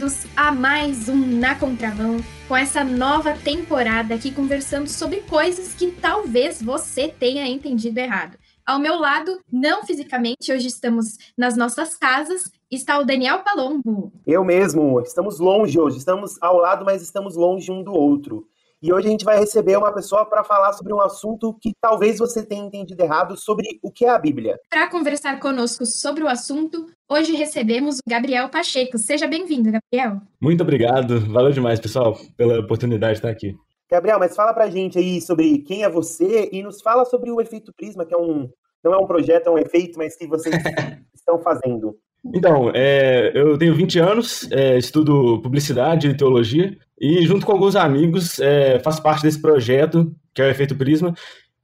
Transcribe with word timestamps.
bem-vindos 0.00 0.26
a 0.34 0.50
mais 0.50 1.10
um 1.10 1.38
Na 1.38 1.54
Contramão, 1.54 2.16
com 2.48 2.56
essa 2.56 2.82
nova 2.82 3.34
temporada 3.34 4.14
aqui 4.14 4.32
conversando 4.32 4.88
sobre 4.88 5.20
coisas 5.20 5.74
que 5.74 5.90
talvez 5.90 6.62
você 6.62 7.08
tenha 7.08 7.46
entendido 7.46 7.98
errado. 7.98 8.38
Ao 8.64 8.78
meu 8.78 8.98
lado, 8.98 9.38
não 9.52 9.84
fisicamente, 9.84 10.50
hoje 10.50 10.68
estamos 10.68 11.18
nas 11.36 11.54
nossas 11.54 11.96
casas, 11.96 12.50
está 12.70 12.98
o 12.98 13.04
Daniel 13.04 13.40
Palombo. 13.40 14.10
Eu 14.26 14.42
mesmo, 14.42 15.02
estamos 15.02 15.38
longe 15.38 15.78
hoje, 15.78 15.98
estamos 15.98 16.40
ao 16.40 16.56
lado, 16.56 16.82
mas 16.82 17.02
estamos 17.02 17.36
longe 17.36 17.70
um 17.70 17.82
do 17.82 17.92
outro. 17.92 18.48
E 18.82 18.90
hoje 18.94 19.08
a 19.08 19.10
gente 19.10 19.26
vai 19.26 19.38
receber 19.38 19.76
uma 19.76 19.92
pessoa 19.92 20.24
para 20.24 20.42
falar 20.42 20.72
sobre 20.72 20.94
um 20.94 21.00
assunto 21.02 21.54
que 21.60 21.72
talvez 21.78 22.18
você 22.18 22.42
tenha 22.42 22.64
entendido 22.64 23.02
errado 23.02 23.36
sobre 23.36 23.78
o 23.82 23.92
que 23.92 24.06
é 24.06 24.08
a 24.08 24.18
Bíblia. 24.18 24.58
Para 24.70 24.88
conversar 24.88 25.38
conosco 25.38 25.84
sobre 25.84 26.24
o 26.24 26.28
assunto, 26.28 26.86
hoje 27.06 27.34
recebemos 27.34 27.98
o 27.98 28.08
Gabriel 28.08 28.48
Pacheco. 28.48 28.96
Seja 28.96 29.26
bem-vindo, 29.26 29.70
Gabriel. 29.70 30.22
Muito 30.40 30.62
obrigado, 30.62 31.20
valeu 31.30 31.52
demais, 31.52 31.78
pessoal, 31.78 32.16
pela 32.38 32.60
oportunidade 32.60 33.12
de 33.12 33.18
estar 33.18 33.28
aqui. 33.28 33.54
Gabriel, 33.90 34.18
mas 34.18 34.34
fala 34.34 34.54
pra 34.54 34.70
gente 34.70 34.98
aí 34.98 35.20
sobre 35.20 35.58
quem 35.58 35.84
é 35.84 35.90
você 35.90 36.48
e 36.50 36.62
nos 36.62 36.80
fala 36.80 37.04
sobre 37.04 37.30
o 37.30 37.38
efeito 37.38 37.74
Prisma, 37.76 38.06
que 38.06 38.14
é 38.14 38.18
um 38.18 38.48
não 38.82 38.94
é 38.94 38.96
um 38.96 39.06
projeto, 39.06 39.48
é 39.48 39.50
um 39.50 39.58
efeito, 39.58 39.98
mas 39.98 40.16
que 40.16 40.26
vocês 40.26 40.54
estão 41.14 41.38
fazendo. 41.38 41.98
Então, 42.34 42.70
é, 42.74 43.32
eu 43.34 43.56
tenho 43.56 43.74
20 43.74 43.98
anos, 43.98 44.50
é, 44.50 44.76
estudo 44.76 45.40
publicidade 45.42 46.08
e 46.08 46.16
teologia, 46.16 46.76
e 47.00 47.26
junto 47.26 47.46
com 47.46 47.52
alguns 47.52 47.76
amigos 47.76 48.38
é, 48.40 48.78
faço 48.80 49.02
parte 49.02 49.22
desse 49.22 49.40
projeto, 49.40 50.14
que 50.34 50.42
é 50.42 50.46
o 50.46 50.50
Efeito 50.50 50.76
Prisma, 50.76 51.14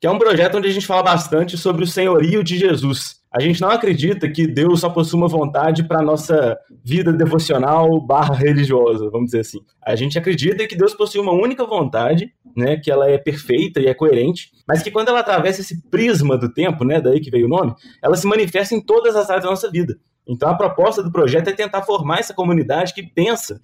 que 0.00 0.06
é 0.06 0.10
um 0.10 0.18
projeto 0.18 0.56
onde 0.56 0.68
a 0.68 0.72
gente 0.72 0.86
fala 0.86 1.02
bastante 1.02 1.56
sobre 1.56 1.84
o 1.84 1.86
senhorio 1.86 2.42
de 2.42 2.58
Jesus. 2.58 3.16
A 3.32 3.40
gente 3.40 3.60
não 3.60 3.70
acredita 3.70 4.30
que 4.30 4.46
Deus 4.46 4.80
só 4.80 4.88
possui 4.88 5.18
uma 5.18 5.28
vontade 5.28 5.84
para 5.84 6.00
a 6.00 6.04
nossa 6.04 6.56
vida 6.82 7.12
devocional 7.12 8.00
barra 8.00 8.34
religiosa, 8.34 9.10
vamos 9.10 9.26
dizer 9.26 9.40
assim. 9.40 9.58
A 9.84 9.94
gente 9.94 10.18
acredita 10.18 10.66
que 10.66 10.76
Deus 10.76 10.94
possui 10.94 11.20
uma 11.20 11.32
única 11.32 11.66
vontade, 11.66 12.30
né, 12.56 12.78
que 12.78 12.90
ela 12.90 13.10
é 13.10 13.18
perfeita 13.18 13.78
e 13.80 13.86
é 13.86 13.94
coerente, 13.94 14.50
mas 14.66 14.82
que 14.82 14.90
quando 14.90 15.08
ela 15.08 15.20
atravessa 15.20 15.60
esse 15.60 15.82
prisma 15.90 16.38
do 16.38 16.50
tempo, 16.50 16.82
né, 16.82 16.98
daí 16.98 17.20
que 17.20 17.30
veio 17.30 17.44
o 17.44 17.50
nome, 17.50 17.74
ela 18.02 18.16
se 18.16 18.26
manifesta 18.26 18.74
em 18.74 18.80
todas 18.80 19.14
as 19.14 19.28
áreas 19.28 19.44
da 19.44 19.50
nossa 19.50 19.70
vida. 19.70 19.98
Então, 20.26 20.48
a 20.48 20.56
proposta 20.56 21.02
do 21.02 21.12
projeto 21.12 21.48
é 21.48 21.52
tentar 21.52 21.82
formar 21.82 22.18
essa 22.18 22.34
comunidade 22.34 22.92
que 22.92 23.02
pensa 23.02 23.60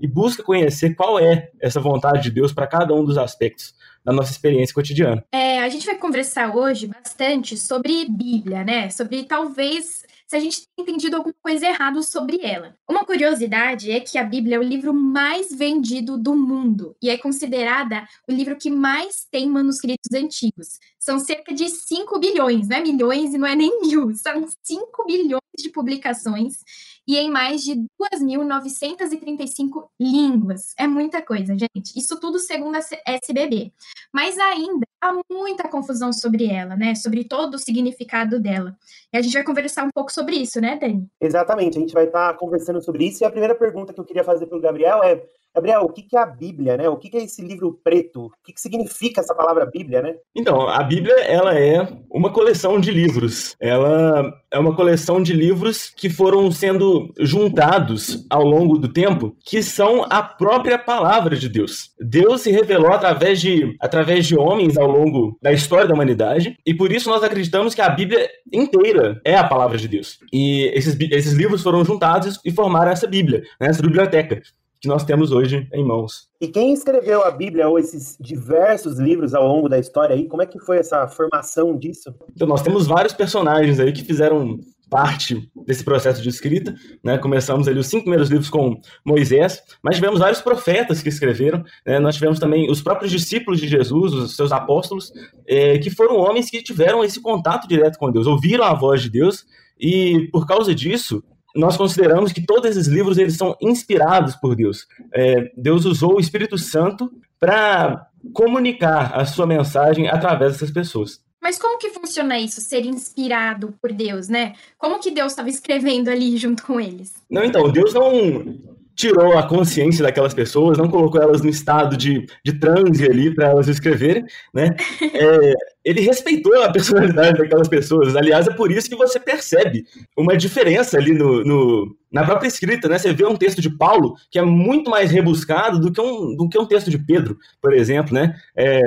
e 0.00 0.06
busca 0.06 0.42
conhecer 0.42 0.94
qual 0.94 1.18
é 1.18 1.50
essa 1.60 1.80
vontade 1.80 2.22
de 2.22 2.30
Deus 2.30 2.52
para 2.52 2.66
cada 2.66 2.94
um 2.94 3.04
dos 3.04 3.16
aspectos 3.16 3.74
da 4.04 4.12
nossa 4.12 4.30
experiência 4.30 4.74
cotidiana. 4.74 5.24
É, 5.32 5.60
a 5.60 5.68
gente 5.68 5.86
vai 5.86 5.96
conversar 5.96 6.54
hoje 6.54 6.86
bastante 6.86 7.56
sobre 7.56 8.06
Bíblia, 8.08 8.62
né? 8.62 8.88
Sobre 8.90 9.24
talvez 9.24 10.04
se 10.28 10.36
a 10.36 10.40
gente 10.40 10.62
tem 10.76 10.84
entendido 10.84 11.16
alguma 11.16 11.34
coisa 11.40 11.66
errada 11.66 12.02
sobre 12.02 12.40
ela. 12.42 12.74
Uma 12.88 13.04
curiosidade 13.04 13.90
é 13.90 14.00
que 14.00 14.18
a 14.18 14.24
Bíblia 14.24 14.56
é 14.56 14.58
o 14.58 14.62
livro 14.62 14.92
mais 14.92 15.54
vendido 15.54 16.18
do 16.18 16.34
mundo 16.34 16.96
e 17.00 17.08
é 17.08 17.16
considerada 17.16 18.04
o 18.28 18.32
livro 18.32 18.56
que 18.56 18.70
mais 18.70 19.26
tem 19.30 19.48
manuscritos 19.48 20.12
antigos. 20.12 20.78
São 20.98 21.18
cerca 21.20 21.54
de 21.54 21.68
5 21.68 22.18
bilhões, 22.18 22.68
não 22.68 22.76
é 22.76 22.80
milhões 22.80 23.34
e 23.34 23.38
não 23.38 23.46
é 23.46 23.54
nem 23.54 23.80
mil, 23.82 24.12
são 24.14 24.44
5 24.62 25.06
bilhões 25.06 25.45
de 25.56 25.70
publicações 25.70 26.62
e 27.06 27.16
em 27.16 27.30
mais 27.30 27.62
de 27.62 27.74
2.935 28.14 29.88
línguas. 30.00 30.74
É 30.78 30.86
muita 30.86 31.22
coisa, 31.22 31.56
gente. 31.56 31.96
Isso 31.96 32.18
tudo 32.18 32.38
segundo 32.38 32.76
a 32.76 32.80
SBB. 33.06 33.72
Mas 34.12 34.36
ainda 34.38 34.86
há 35.00 35.12
muita 35.30 35.68
confusão 35.68 36.12
sobre 36.12 36.46
ela, 36.46 36.76
né? 36.76 36.94
Sobre 36.94 37.24
todo 37.24 37.54
o 37.54 37.58
significado 37.58 38.40
dela. 38.40 38.76
E 39.12 39.16
a 39.16 39.22
gente 39.22 39.34
vai 39.34 39.44
conversar 39.44 39.84
um 39.84 39.90
pouco 39.94 40.12
sobre 40.12 40.36
isso, 40.36 40.60
né, 40.60 40.76
Dani? 40.76 41.06
Exatamente. 41.20 41.78
A 41.78 41.80
gente 41.80 41.94
vai 41.94 42.06
estar 42.06 42.34
conversando 42.34 42.82
sobre 42.82 43.06
isso. 43.06 43.22
E 43.22 43.26
a 43.26 43.30
primeira 43.30 43.54
pergunta 43.54 43.92
que 43.92 44.00
eu 44.00 44.04
queria 44.04 44.24
fazer 44.24 44.46
para 44.46 44.58
o 44.58 44.60
Gabriel 44.60 45.02
é 45.02 45.24
Gabriel, 45.56 45.84
o 45.84 45.88
que 45.88 46.14
é 46.14 46.20
a 46.20 46.26
Bíblia, 46.26 46.76
né? 46.76 46.86
O 46.86 46.98
que 46.98 47.16
é 47.16 47.24
esse 47.24 47.40
livro 47.40 47.80
preto? 47.82 48.26
O 48.26 48.30
que 48.44 48.60
significa 48.60 49.22
essa 49.22 49.34
palavra 49.34 49.64
Bíblia, 49.64 50.02
né? 50.02 50.14
Então, 50.34 50.68
a 50.68 50.82
Bíblia, 50.82 51.14
ela 51.20 51.58
é 51.58 51.88
uma 52.10 52.30
coleção 52.30 52.78
de 52.78 52.90
livros. 52.90 53.56
Ela 53.58 54.30
é 54.50 54.58
uma 54.58 54.76
coleção 54.76 55.22
de 55.22 55.32
livros 55.32 55.88
que 55.96 56.10
foram 56.10 56.50
sendo 56.50 57.10
juntados 57.18 58.26
ao 58.28 58.44
longo 58.44 58.76
do 58.76 58.92
tempo, 58.92 59.34
que 59.46 59.62
são 59.62 60.04
a 60.10 60.22
própria 60.22 60.78
palavra 60.78 61.34
de 61.34 61.48
Deus. 61.48 61.92
Deus 61.98 62.42
se 62.42 62.50
revelou 62.50 62.92
através 62.92 63.40
de, 63.40 63.74
através 63.80 64.26
de 64.26 64.38
homens 64.38 64.76
ao 64.76 64.86
longo 64.86 65.38
da 65.40 65.52
história 65.52 65.88
da 65.88 65.94
humanidade, 65.94 66.54
e 66.66 66.74
por 66.74 66.92
isso 66.92 67.08
nós 67.08 67.24
acreditamos 67.24 67.74
que 67.74 67.80
a 67.80 67.88
Bíblia 67.88 68.28
inteira 68.52 69.18
é 69.24 69.34
a 69.34 69.44
palavra 69.44 69.78
de 69.78 69.88
Deus. 69.88 70.18
E 70.30 70.70
esses, 70.74 70.94
esses 71.00 71.32
livros 71.32 71.62
foram 71.62 71.82
juntados 71.82 72.38
e 72.44 72.50
formaram 72.50 72.92
essa 72.92 73.06
Bíblia, 73.06 73.42
né, 73.58 73.68
essa 73.68 73.80
biblioteca 73.82 74.42
que 74.80 74.88
nós 74.88 75.04
temos 75.04 75.32
hoje 75.32 75.68
em 75.72 75.84
mãos. 75.84 76.28
E 76.40 76.48
quem 76.48 76.72
escreveu 76.72 77.24
a 77.24 77.30
Bíblia 77.30 77.68
ou 77.68 77.78
esses 77.78 78.16
diversos 78.20 78.98
livros 78.98 79.34
ao 79.34 79.46
longo 79.46 79.68
da 79.68 79.78
história 79.78 80.14
aí, 80.14 80.28
como 80.28 80.42
é 80.42 80.46
que 80.46 80.58
foi 80.58 80.78
essa 80.78 81.06
formação 81.08 81.76
disso? 81.76 82.14
Então, 82.34 82.46
nós 82.46 82.62
temos 82.62 82.86
vários 82.86 83.12
personagens 83.12 83.80
aí 83.80 83.92
que 83.92 84.04
fizeram 84.04 84.60
parte 84.88 85.50
desse 85.66 85.82
processo 85.82 86.22
de 86.22 86.28
escrita, 86.28 86.74
né? 87.02 87.18
Começamos 87.18 87.66
ali 87.66 87.78
os 87.78 87.88
cinco 87.88 88.04
primeiros 88.04 88.28
livros 88.28 88.48
com 88.48 88.80
Moisés, 89.04 89.60
mas 89.82 89.96
tivemos 89.96 90.20
vários 90.20 90.40
profetas 90.40 91.02
que 91.02 91.08
escreveram, 91.08 91.64
né? 91.84 91.98
Nós 91.98 92.14
tivemos 92.14 92.38
também 92.38 92.70
os 92.70 92.80
próprios 92.80 93.10
discípulos 93.10 93.60
de 93.60 93.66
Jesus, 93.66 94.12
os 94.12 94.36
seus 94.36 94.52
apóstolos, 94.52 95.12
é, 95.46 95.78
que 95.78 95.90
foram 95.90 96.16
homens 96.16 96.48
que 96.48 96.62
tiveram 96.62 97.02
esse 97.02 97.20
contato 97.20 97.66
direto 97.66 97.98
com 97.98 98.10
Deus, 98.12 98.26
ouviram 98.26 98.64
a 98.64 98.74
voz 98.74 99.02
de 99.02 99.10
Deus 99.10 99.44
e 99.78 100.28
por 100.32 100.46
causa 100.46 100.74
disso 100.74 101.22
nós 101.56 101.76
consideramos 101.76 102.32
que 102.32 102.44
todos 102.44 102.70
esses 102.70 102.86
livros 102.86 103.18
eles 103.18 103.36
são 103.36 103.56
inspirados 103.60 104.36
por 104.36 104.54
Deus. 104.54 104.86
É, 105.12 105.50
Deus 105.56 105.84
usou 105.84 106.16
o 106.16 106.20
Espírito 106.20 106.58
Santo 106.58 107.10
para 107.38 108.06
comunicar 108.32 109.14
a 109.14 109.24
sua 109.24 109.46
mensagem 109.46 110.08
através 110.08 110.52
dessas 110.52 110.70
pessoas. 110.70 111.20
Mas 111.40 111.58
como 111.58 111.78
que 111.78 111.90
funciona 111.90 112.38
isso, 112.38 112.60
ser 112.60 112.84
inspirado 112.84 113.74
por 113.80 113.92
Deus, 113.92 114.28
né? 114.28 114.54
Como 114.76 114.98
que 114.98 115.10
Deus 115.10 115.32
estava 115.32 115.48
escrevendo 115.48 116.08
ali 116.08 116.36
junto 116.36 116.64
com 116.64 116.80
eles? 116.80 117.14
Não, 117.30 117.44
então, 117.44 117.70
Deus 117.70 117.94
não 117.94 118.58
tirou 118.96 119.38
a 119.38 119.46
consciência 119.46 120.02
daquelas 120.02 120.32
pessoas, 120.32 120.78
não 120.78 120.88
colocou 120.88 121.20
elas 121.20 121.42
no 121.42 121.50
estado 121.50 121.96
de, 121.96 122.26
de 122.42 122.58
transe 122.58 123.04
ali 123.04 123.32
para 123.32 123.50
elas 123.50 123.68
escreverem, 123.68 124.24
né? 124.52 124.74
É, 125.14 125.52
ele 125.86 126.00
respeitou 126.00 126.52
a 126.64 126.72
personalidade 126.72 127.38
daquelas 127.38 127.68
pessoas. 127.68 128.16
Aliás, 128.16 128.48
é 128.48 128.52
por 128.52 128.72
isso 128.72 128.90
que 128.90 128.96
você 128.96 129.20
percebe 129.20 129.84
uma 130.16 130.36
diferença 130.36 130.98
ali 130.98 131.12
no, 131.12 131.44
no, 131.44 131.96
na 132.10 132.24
própria 132.24 132.48
escrita, 132.48 132.88
né? 132.88 132.98
Você 132.98 133.12
vê 133.12 133.24
um 133.24 133.36
texto 133.36 133.62
de 133.62 133.70
Paulo 133.70 134.16
que 134.28 134.36
é 134.36 134.42
muito 134.42 134.90
mais 134.90 135.12
rebuscado 135.12 135.78
do 135.78 135.92
que 135.92 136.00
um, 136.00 136.34
do 136.34 136.48
que 136.48 136.58
um 136.58 136.66
texto 136.66 136.90
de 136.90 136.98
Pedro, 136.98 137.38
por 137.62 137.72
exemplo, 137.72 138.12
né? 138.12 138.34
É, 138.56 138.80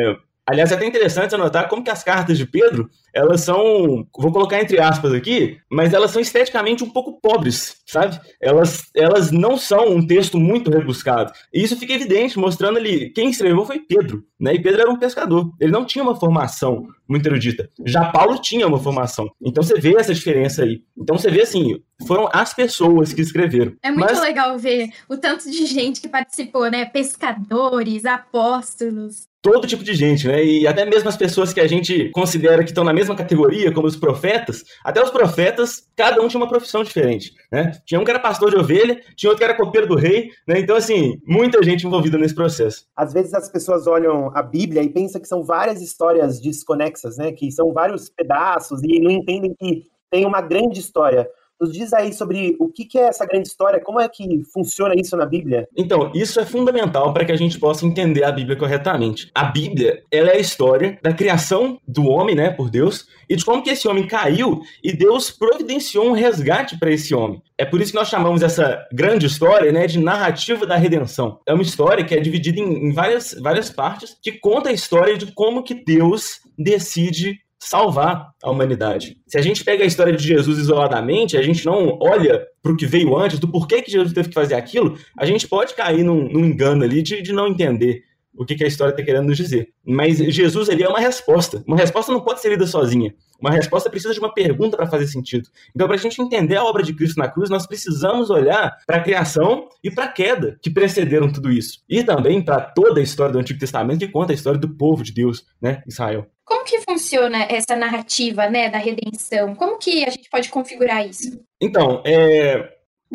Aliás, 0.49 0.71
é 0.71 0.75
até 0.75 0.85
interessante 0.88 1.35
anotar 1.35 1.69
como 1.69 1.83
que 1.83 1.91
as 1.91 2.03
cartas 2.03 2.35
de 2.35 2.43
Pedro, 2.43 2.89
elas 3.13 3.41
são, 3.41 4.05
vou 4.17 4.31
colocar 4.31 4.61
entre 4.61 4.79
aspas 4.79 5.13
aqui, 5.13 5.57
mas 5.69 5.93
elas 5.93 6.11
são 6.11 6.21
esteticamente 6.21 6.83
um 6.83 6.89
pouco 6.89 7.19
pobres, 7.19 7.77
sabe? 7.85 8.19
Elas, 8.41 8.83
elas 8.95 9.31
não 9.31 9.57
são 9.57 9.89
um 9.89 10.05
texto 10.05 10.37
muito 10.37 10.71
rebuscado. 10.71 11.31
E 11.53 11.63
isso 11.63 11.77
fica 11.77 11.93
evidente, 11.93 12.39
mostrando 12.39 12.77
ali, 12.77 13.11
quem 13.11 13.29
escreveu 13.29 13.65
foi 13.65 13.79
Pedro, 13.79 14.23
né? 14.39 14.53
E 14.53 14.61
Pedro 14.61 14.81
era 14.81 14.91
um 14.91 14.99
pescador. 14.99 15.51
Ele 15.59 15.71
não 15.71 15.85
tinha 15.85 16.03
uma 16.03 16.15
formação 16.15 16.87
muito 17.07 17.25
erudita. 17.25 17.69
Já 17.85 18.05
Paulo 18.05 18.39
tinha 18.39 18.67
uma 18.67 18.79
formação. 18.79 19.29
Então 19.41 19.63
você 19.63 19.79
vê 19.79 19.95
essa 19.97 20.13
diferença 20.13 20.63
aí. 20.63 20.81
Então 20.97 21.17
você 21.17 21.31
vê 21.31 21.41
assim, 21.41 21.81
foram 22.05 22.29
as 22.31 22.53
pessoas 22.53 23.13
que 23.13 23.21
escreveram. 23.21 23.73
É 23.81 23.89
muito 23.89 24.05
mas... 24.05 24.21
legal 24.21 24.57
ver 24.57 24.89
o 25.09 25.17
tanto 25.17 25.49
de 25.49 25.65
gente 25.65 25.99
que 25.99 26.07
participou, 26.07 26.69
né? 26.69 26.85
Pescadores, 26.85 28.05
apóstolos 28.05 29.29
todo 29.41 29.67
tipo 29.67 29.83
de 29.83 29.94
gente, 29.94 30.27
né? 30.27 30.44
E 30.44 30.67
até 30.67 30.85
mesmo 30.85 31.07
as 31.07 31.17
pessoas 31.17 31.53
que 31.53 31.59
a 31.59 31.67
gente 31.67 32.09
considera 32.09 32.63
que 32.63 32.71
estão 32.71 32.83
na 32.83 32.94
mesma 33.00 33.16
categoria, 33.16 33.72
como 33.72 33.88
os 33.88 33.96
profetas, 33.96 34.63
até 34.84 35.01
os 35.01 35.10
profetas, 35.10 35.88
cada 35.96 36.22
um 36.22 36.28
tinha 36.28 36.42
uma 36.42 36.50
profissão 36.50 36.84
diferente, 36.84 37.34
né? 37.51 37.72
Tinha 37.86 38.00
um 38.00 38.04
que 38.04 38.12
era 38.12 38.19
pastor 38.19 38.51
de 38.51 38.57
ovelha, 38.57 39.01
tinha 39.16 39.30
outro 39.30 39.40
que 39.40 39.44
era 39.44 39.56
copeiro 39.57 39.88
do 39.88 39.96
rei, 39.96 40.30
né? 40.48 40.60
Então, 40.60 40.75
assim, 40.75 41.18
muita 41.25 41.63
gente 41.63 41.88
envolvida 41.88 42.18
nesse 42.18 42.36
processo. 42.36 42.86
Às 42.96 43.13
vezes 43.13 43.34
as 43.34 43.50
pessoas 43.50 43.88
olham 43.88 44.31
a 44.36 44.44
Bíblia 44.44 44.84
e 44.84 44.90
pensam 44.90 45.22
que 45.22 45.28
são 45.28 45.44
várias 45.44 45.81
histórias 45.81 46.40
desconexas, 46.42 47.18
né? 47.18 47.31
Que 47.31 47.51
são 47.51 47.72
vários 47.72 48.10
pedaços 48.10 48.81
e 48.84 49.00
não 49.00 49.12
entendem 49.12 49.56
que 49.57 49.84
tem 50.12 50.25
uma 50.25 50.42
grande 50.42 50.80
história. 50.80 51.28
Nos 51.59 51.73
diz 51.73 51.91
aí 51.94 52.13
sobre 52.13 52.56
o 52.57 52.69
que, 52.69 52.97
é 52.97 53.07
essa 53.07 53.25
grande 53.25 53.50
história, 53.50 53.81
como 53.81 54.00
é 54.00 54.07
que 54.07 54.44
funciona 54.53 54.94
isso 54.95 55.17
na 55.17 55.25
Bíblia? 55.25 55.67
Então, 55.75 56.11
isso 56.15 56.39
é 56.39 56.45
fundamental 56.45 57.13
para 57.13 57.25
que 57.25 57.31
a 57.31 57.35
gente 57.35 57.59
possa 57.59 57.85
entender 57.85 58.23
a 58.23 58.31
Bíblia 58.31 58.57
corretamente. 58.57 59.29
A 59.35 59.44
Bíblia, 59.44 60.03
ela 60.09 60.29
é 60.29 60.38
a 60.38 60.39
história 60.39 60.97
da 61.03 61.13
criação 61.13 61.77
do 61.85 62.06
homem, 62.06 62.33
né, 62.33 62.50
por 62.50 62.69
Deus, 62.69 63.07
e 63.29 63.35
de 63.35 63.44
como 63.44 63.61
que 63.61 63.69
esse 63.69 63.88
homem 63.88 64.07
caiu 64.07 64.61
e 64.83 64.94
Deus 64.94 65.29
providenciou 65.31 66.06
um 66.06 66.13
resgate 66.13 66.79
para 66.79 66.91
esse 66.91 67.13
homem. 67.13 67.41
É 67.57 67.65
por 67.65 67.81
isso 67.81 67.91
que 67.91 67.97
nós 67.97 68.07
chamamos 68.07 68.41
essa 68.41 68.88
grande 68.94 69.25
história, 69.25 69.71
né, 69.71 69.85
de 69.85 70.00
narrativa 70.00 70.65
da 70.65 70.77
redenção. 70.77 71.39
É 71.45 71.53
uma 71.53 71.63
história 71.63 72.05
que 72.05 72.15
é 72.15 72.19
dividida 72.21 72.59
em, 72.59 72.94
várias, 72.94 73.33
várias 73.33 73.69
partes, 73.69 74.15
que 74.21 74.31
conta 74.31 74.69
a 74.69 74.73
história 74.73 75.17
de 75.17 75.31
como 75.33 75.63
que 75.63 75.73
Deus 75.73 76.39
decide 76.57 77.38
salvar 77.59 78.31
a 78.41 78.50
humanidade. 78.50 79.17
Se 79.27 79.38
a 79.38 79.41
gente 79.41 79.63
pega 79.63 79.83
a 79.83 79.88
história 79.88 80.13
de 80.13 80.25
Jesus 80.25 80.57
isoladamente, 80.57 81.38
a 81.38 81.41
gente 81.41 81.65
não 81.65 82.00
olha 82.01 82.47
para 82.61 82.71
o 82.71 82.77
que 82.77 82.85
veio 82.85 83.15
antes, 83.17 83.38
do 83.38 83.47
porquê 83.47 83.81
que 83.81 83.91
Jesus 83.91 84.13
teve 84.13 84.29
que 84.29 84.33
fazer 84.33 84.56
aquilo, 84.56 84.97
a 85.17 85.25
gente 85.25 85.47
pode 85.47 85.73
cair 85.73 86.03
num, 86.03 86.29
num 86.29 86.45
engano 86.45 86.83
ali 86.83 87.01
de, 87.01 87.21
de 87.21 87.33
não 87.33 87.47
entender 87.47 88.03
o 88.39 88.45
que, 88.45 88.56
que 88.56 88.63
a 88.63 88.67
história 88.67 88.91
está 88.91 89.03
querendo 89.03 89.27
nos 89.27 89.38
dizer. 89.38 89.69
Mas 89.85 90.17
Jesus 90.17 90.69
ele 90.69 90.83
é 90.83 90.88
uma 90.88 91.00
resposta. 91.00 91.61
Uma 91.67 91.75
resposta 91.75 92.11
não 92.11 92.21
pode 92.21 92.39
ser 92.39 92.50
lida 92.50 92.65
sozinha. 92.65 93.13
Uma 93.41 93.51
resposta 93.51 93.89
precisa 93.89 94.13
de 94.13 94.19
uma 94.19 94.33
pergunta 94.33 94.77
para 94.77 94.88
fazer 94.88 95.07
sentido. 95.07 95.50
Então, 95.75 95.88
para 95.88 95.95
a 95.95 96.00
gente 96.00 96.21
entender 96.21 96.55
a 96.55 96.63
obra 96.63 96.83
de 96.83 96.94
Cristo 96.94 97.17
na 97.17 97.27
cruz, 97.27 97.50
nós 97.50 97.67
precisamos 97.67 98.29
olhar 98.29 98.77
para 98.85 98.97
a 98.97 99.03
criação 99.03 99.67
e 99.83 99.91
para 99.91 100.05
a 100.05 100.12
queda 100.12 100.57
que 100.62 100.69
precederam 100.69 101.31
tudo 101.31 101.51
isso. 101.51 101.79
E 101.89 102.03
também 102.03 102.41
para 102.41 102.62
toda 102.62 103.00
a 103.00 103.03
história 103.03 103.33
do 103.33 103.39
Antigo 103.39 103.59
Testamento 103.59 104.00
que 104.00 104.07
conta 104.07 104.31
a 104.31 104.35
história 104.35 104.59
do 104.59 104.69
povo 104.69 105.03
de 105.03 105.13
Deus, 105.13 105.45
né, 105.62 105.83
Israel. 105.88 106.25
Como 106.50 106.66
que 106.66 106.81
funciona 106.81 107.46
essa 107.48 107.75
narrativa, 107.75 108.50
né, 108.50 108.72
da 108.72 108.80
redenção? 108.80 109.54
Como 109.54 109.78
que 109.78 110.04
a 110.04 110.10
gente 110.10 110.28
pode 110.31 110.50
configurar 110.50 111.07
isso? 111.07 111.40
Então, 111.62 112.01
é, 112.04 112.68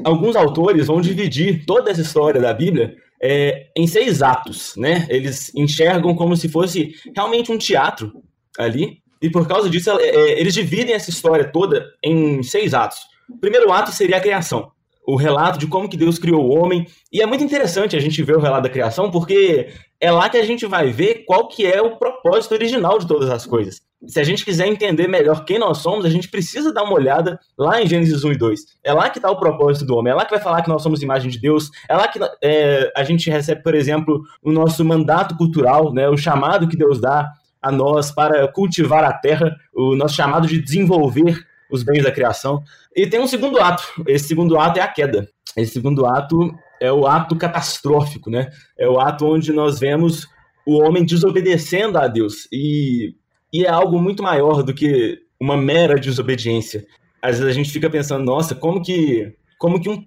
alguns 0.05 0.37
autores 0.37 0.87
vão 0.87 1.01
dividir 1.01 1.67
toda 1.67 1.91
essa 1.91 2.01
história 2.01 2.41
da 2.41 2.55
Bíblia 2.55 2.95
é, 3.21 3.71
em 3.77 3.89
seis 3.89 4.23
atos, 4.23 4.77
né? 4.77 5.09
Eles 5.11 5.53
enxergam 5.53 6.15
como 6.15 6.37
se 6.37 6.49
fosse 6.49 6.95
realmente 7.15 7.51
um 7.51 7.59
teatro 7.59 8.13
ali, 8.57 8.99
e 9.21 9.29
por 9.29 9.49
causa 9.49 9.69
disso 9.69 9.91
é, 9.99 10.41
eles 10.41 10.55
dividem 10.55 10.95
essa 10.95 11.11
história 11.11 11.51
toda 11.51 11.85
em 12.05 12.41
seis 12.41 12.73
atos. 12.73 12.99
O 13.29 13.37
primeiro 13.39 13.73
ato 13.73 13.91
seria 13.91 14.19
a 14.19 14.21
criação, 14.21 14.71
o 15.07 15.17
relato 15.17 15.59
de 15.59 15.67
como 15.67 15.89
que 15.89 15.97
Deus 15.97 16.19
criou 16.19 16.45
o 16.45 16.55
homem, 16.55 16.87
e 17.13 17.21
é 17.21 17.27
muito 17.27 17.45
interessante 17.45 17.97
a 17.97 18.01
gente 18.01 18.23
ver 18.23 18.37
o 18.37 18.41
relato 18.41 18.63
da 18.63 18.71
criação, 18.71 19.11
porque 19.11 19.69
é 20.01 20.11
lá 20.11 20.29
que 20.29 20.37
a 20.37 20.45
gente 20.45 20.67
vai 20.67 20.91
ver 20.91 21.25
qual 21.27 21.49
que 21.49 21.67
é 21.67 21.81
o 21.83 21.97
propósito 21.97 22.53
original 22.53 22.99
de 22.99 23.07
todas 23.07 23.31
as 23.31 23.45
coisas 23.45 23.83
se 24.07 24.21
a 24.21 24.25
gente 24.25 24.45
quiser 24.45 24.67
entender 24.67 25.09
melhor 25.09 25.45
quem 25.45 25.59
nós 25.59 25.79
somos, 25.79 26.05
a 26.05 26.11
gente 26.11 26.29
precisa 26.29 26.73
dar 26.73 26.83
uma 26.83 26.95
olhada 26.95 27.39
lá 27.57 27.81
em 27.81 27.87
Gênesis 27.87 28.25
1 28.25 28.33
e 28.33 28.39
2. 28.39 28.61
É 28.83 28.93
lá 28.93 29.09
que 29.09 29.19
está 29.19 29.31
o 29.31 29.39
propósito 29.39 29.87
do 29.87 29.97
homem, 29.97 30.13
é 30.13 30.15
lá 30.15 30.25
que 30.25 30.31
vai 30.31 30.43
falar 30.43 30.63
que 30.63 30.69
nós 30.69 30.83
somos 30.83 31.03
imagem 31.03 31.31
de 31.31 31.39
Deus, 31.39 31.71
é 31.89 31.97
lá 31.97 32.09
que 32.09 32.19
é, 32.43 32.93
a 32.97 33.05
gente 33.05 33.31
recebe, 33.31 33.63
por 33.63 33.75
exemplo, 33.75 34.23
o 34.43 34.53
nosso 34.53 34.85
mandato 34.85 35.37
cultural, 35.37 35.93
né, 35.93 36.09
o 36.09 36.17
chamado 36.17 36.69
que 36.69 36.77
Deus 36.77 37.01
dá 37.01 37.31
a 37.61 37.73
nós 37.73 38.11
para 38.11 38.47
cultivar 38.49 39.05
a 39.05 39.13
terra, 39.13 39.55
o 39.73 39.97
nosso 39.97 40.15
chamado 40.15 40.47
de 40.47 40.61
desenvolver 40.61 41.45
os 41.75 41.83
bens 41.83 42.03
da 42.03 42.13
criação. 42.13 42.63
E 42.95 43.07
tem 43.07 43.21
um 43.21 43.27
segundo 43.27 43.59
ato, 43.59 43.83
esse 44.07 44.29
segundo 44.29 44.59
ato 44.59 44.79
é 44.79 44.83
a 44.83 44.89
queda. 44.89 45.29
Esse 45.57 45.73
segundo 45.75 46.07
ato 46.07 46.55
é 46.81 46.93
o 46.93 47.07
ato 47.07 47.37
catastrófico, 47.37 48.31
né? 48.31 48.51
É 48.79 48.89
o 48.89 48.99
ato 48.99 49.27
onde 49.27 49.53
nós 49.53 49.79
vemos 49.79 50.27
o 50.67 50.83
homem 50.83 51.05
desobedecendo 51.05 51.99
a 51.99 52.09
Deus. 52.09 52.49
E 52.53 53.15
e 53.55 53.65
é 53.65 53.69
algo 53.69 54.03
muito 54.03 54.21
maior 54.21 54.65
do 54.65 54.75
que 54.75 55.17
uma 55.39 55.57
mera 55.57 55.95
desobediência. 55.95 56.85
Às 57.23 57.39
vezes 57.39 57.53
a 57.53 57.55
gente 57.55 57.71
fica 57.71 57.89
pensando, 57.89 58.25
nossa, 58.25 58.53
como 58.53 58.83
que, 58.83 59.33
como 59.61 59.81
que 59.81 59.89
um 59.89 60.05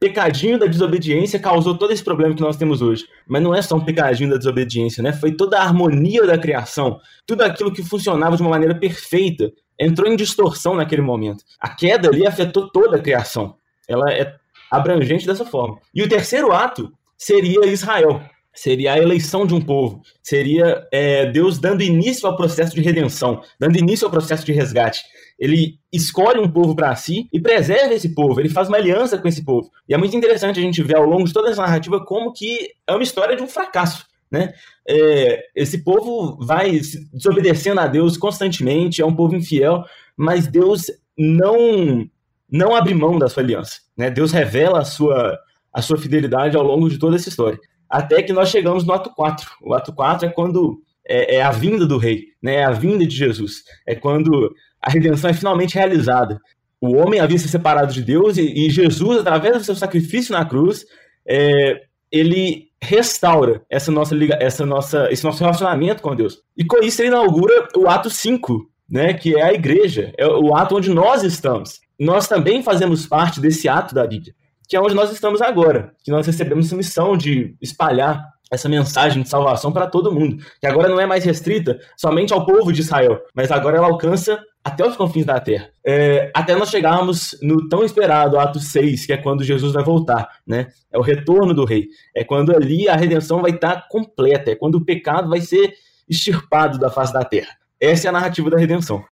pecadinho 0.00 0.58
da 0.58 0.64
desobediência 0.64 1.38
causou 1.38 1.76
todo 1.76 1.92
esse 1.92 2.02
problema 2.02 2.34
que 2.34 2.40
nós 2.40 2.56
temos 2.56 2.80
hoje. 2.80 3.04
Mas 3.28 3.42
não 3.42 3.54
é 3.54 3.60
só 3.60 3.76
um 3.76 3.84
pecadinho 3.84 4.30
da 4.30 4.38
desobediência, 4.38 5.02
né? 5.02 5.12
Foi 5.12 5.30
toda 5.30 5.58
a 5.58 5.62
harmonia 5.62 6.26
da 6.26 6.38
criação, 6.38 6.98
tudo 7.26 7.42
aquilo 7.42 7.70
que 7.70 7.82
funcionava 7.82 8.34
de 8.34 8.40
uma 8.40 8.50
maneira 8.50 8.74
perfeita, 8.74 9.52
entrou 9.78 10.10
em 10.10 10.16
distorção 10.16 10.74
naquele 10.74 11.02
momento. 11.02 11.44
A 11.60 11.68
queda 11.68 12.08
ali 12.08 12.26
afetou 12.26 12.70
toda 12.70 12.96
a 12.96 13.02
criação. 13.02 13.56
Ela 13.88 14.12
é 14.12 14.34
abrangente 14.70 15.26
dessa 15.26 15.44
forma. 15.44 15.78
E 15.94 16.02
o 16.02 16.08
terceiro 16.08 16.52
ato 16.52 16.92
seria 17.16 17.66
Israel 17.66 18.22
seria 18.56 18.94
a 18.94 18.98
eleição 18.98 19.46
de 19.46 19.54
um 19.54 19.60
povo, 19.60 20.00
seria 20.22 20.88
é, 20.90 21.26
Deus 21.26 21.58
dando 21.58 21.82
início 21.82 22.26
ao 22.26 22.36
processo 22.36 22.74
de 22.74 22.80
redenção, 22.80 23.42
dando 23.60 23.76
início 23.76 24.06
ao 24.06 24.10
processo 24.10 24.46
de 24.46 24.52
resgate. 24.52 25.02
Ele 25.38 25.78
escolhe 25.92 26.40
um 26.40 26.50
povo 26.50 26.74
para 26.74 26.96
si 26.96 27.28
e 27.30 27.38
preserva 27.38 27.92
esse 27.92 28.14
povo, 28.14 28.40
ele 28.40 28.48
faz 28.48 28.68
uma 28.68 28.78
aliança 28.78 29.18
com 29.18 29.28
esse 29.28 29.44
povo. 29.44 29.70
E 29.86 29.92
é 29.92 29.98
muito 29.98 30.16
interessante 30.16 30.58
a 30.58 30.62
gente 30.62 30.82
ver 30.82 30.96
ao 30.96 31.04
longo 31.04 31.24
de 31.24 31.34
toda 31.34 31.50
essa 31.50 31.60
narrativa 31.60 32.02
como 32.04 32.32
que 32.32 32.70
é 32.86 32.92
uma 32.92 33.02
história 33.02 33.36
de 33.36 33.42
um 33.42 33.48
fracasso. 33.48 34.06
Né? 34.30 34.52
É, 34.88 35.44
esse 35.54 35.84
povo 35.84 36.36
vai 36.44 36.80
desobedecendo 37.12 37.80
a 37.80 37.86
Deus 37.86 38.16
constantemente, 38.16 39.00
é 39.00 39.06
um 39.06 39.14
povo 39.14 39.36
infiel, 39.36 39.84
mas 40.16 40.46
Deus 40.46 40.90
não 41.16 42.08
não 42.48 42.76
abre 42.76 42.94
mão 42.94 43.18
da 43.18 43.28
sua 43.28 43.42
aliança. 43.42 43.80
Né? 43.96 44.08
Deus 44.08 44.30
revela 44.30 44.78
a 44.80 44.84
sua, 44.84 45.36
a 45.72 45.82
sua 45.82 45.98
fidelidade 45.98 46.56
ao 46.56 46.62
longo 46.62 46.88
de 46.88 46.96
toda 46.96 47.16
essa 47.16 47.28
história 47.28 47.58
até 47.88 48.22
que 48.22 48.32
nós 48.32 48.50
chegamos 48.50 48.84
no 48.84 48.92
ato 48.92 49.10
4. 49.14 49.50
O 49.62 49.74
ato 49.74 49.92
4 49.92 50.26
é 50.26 50.30
quando 50.30 50.82
é, 51.06 51.36
é, 51.36 51.42
a 51.42 51.50
vinda 51.50 51.86
do 51.86 51.98
rei, 51.98 52.26
né? 52.42 52.56
é 52.56 52.64
a 52.64 52.72
vinda 52.72 53.06
de 53.06 53.14
Jesus. 53.14 53.62
É 53.86 53.94
quando 53.94 54.54
a 54.80 54.90
redenção 54.90 55.30
é 55.30 55.34
finalmente 55.34 55.74
realizada. 55.74 56.40
O 56.80 56.96
homem 56.96 57.20
havia 57.20 57.38
se 57.38 57.48
separado 57.48 57.92
de 57.92 58.02
Deus 58.02 58.36
e, 58.36 58.66
e 58.66 58.70
Jesus, 58.70 59.20
através 59.20 59.58
do 59.58 59.64
seu 59.64 59.74
sacrifício 59.74 60.32
na 60.32 60.44
cruz, 60.44 60.84
é, 61.26 61.80
ele 62.10 62.68
restaura 62.86 63.62
essa 63.68 63.90
nossa, 63.90 64.14
essa 64.40 64.64
nossa, 64.64 65.10
esse 65.10 65.24
nosso 65.24 65.40
relacionamento 65.40 66.02
com 66.02 66.14
Deus. 66.14 66.38
E 66.56 66.64
com 66.64 66.82
isso 66.82 67.02
ele 67.02 67.08
inaugura 67.08 67.68
o 67.76 67.88
ato 67.88 68.08
5, 68.08 68.66
né, 68.88 69.14
que 69.14 69.36
é 69.36 69.42
a 69.42 69.52
igreja, 69.52 70.12
é 70.16 70.26
o 70.26 70.54
ato 70.54 70.76
onde 70.76 70.90
nós 70.90 71.22
estamos. 71.22 71.80
Nós 71.98 72.28
também 72.28 72.62
fazemos 72.62 73.06
parte 73.06 73.40
desse 73.40 73.68
ato 73.68 73.94
da 73.94 74.06
Bíblia 74.06 74.34
que 74.68 74.76
é 74.76 74.80
onde 74.80 74.94
nós 74.94 75.12
estamos 75.12 75.40
agora, 75.40 75.92
que 76.02 76.10
nós 76.10 76.26
recebemos 76.26 76.72
a 76.72 76.76
missão 76.76 77.16
de 77.16 77.56
espalhar 77.60 78.20
essa 78.50 78.68
mensagem 78.68 79.22
de 79.22 79.28
salvação 79.28 79.72
para 79.72 79.88
todo 79.88 80.12
mundo, 80.12 80.36
que 80.60 80.66
agora 80.66 80.88
não 80.88 81.00
é 81.00 81.06
mais 81.06 81.24
restrita 81.24 81.78
somente 81.96 82.32
ao 82.32 82.46
povo 82.46 82.72
de 82.72 82.80
Israel, 82.80 83.20
mas 83.34 83.50
agora 83.50 83.76
ela 83.76 83.88
alcança 83.88 84.40
até 84.66 84.84
os 84.84 84.96
confins 84.96 85.24
da 85.24 85.38
terra. 85.38 85.70
É, 85.86 86.28
até 86.34 86.56
nós 86.56 86.70
chegarmos 86.70 87.38
no 87.40 87.68
tão 87.68 87.84
esperado 87.84 88.36
ato 88.36 88.58
6, 88.58 89.06
que 89.06 89.12
é 89.12 89.16
quando 89.16 89.44
Jesus 89.44 89.72
vai 89.72 89.84
voltar, 89.84 90.28
né? 90.44 90.66
É 90.92 90.98
o 90.98 91.02
retorno 91.02 91.54
do 91.54 91.64
rei. 91.64 91.86
É 92.12 92.24
quando 92.24 92.52
ali 92.52 92.88
a 92.88 92.96
redenção 92.96 93.40
vai 93.40 93.52
estar 93.52 93.86
completa, 93.88 94.50
é 94.50 94.56
quando 94.56 94.74
o 94.74 94.84
pecado 94.84 95.28
vai 95.28 95.40
ser 95.40 95.72
extirpado 96.08 96.80
da 96.80 96.90
face 96.90 97.12
da 97.12 97.24
terra. 97.24 97.50
Essa 97.80 98.08
é 98.08 98.10
a 98.10 98.12
narrativa 98.12 98.50
da 98.50 98.58
redenção. 98.58 99.04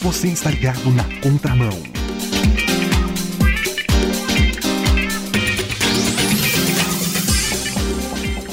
Você 0.00 0.28
está 0.28 0.50
ligado 0.50 0.88
na 0.92 1.02
contramão. 1.20 1.93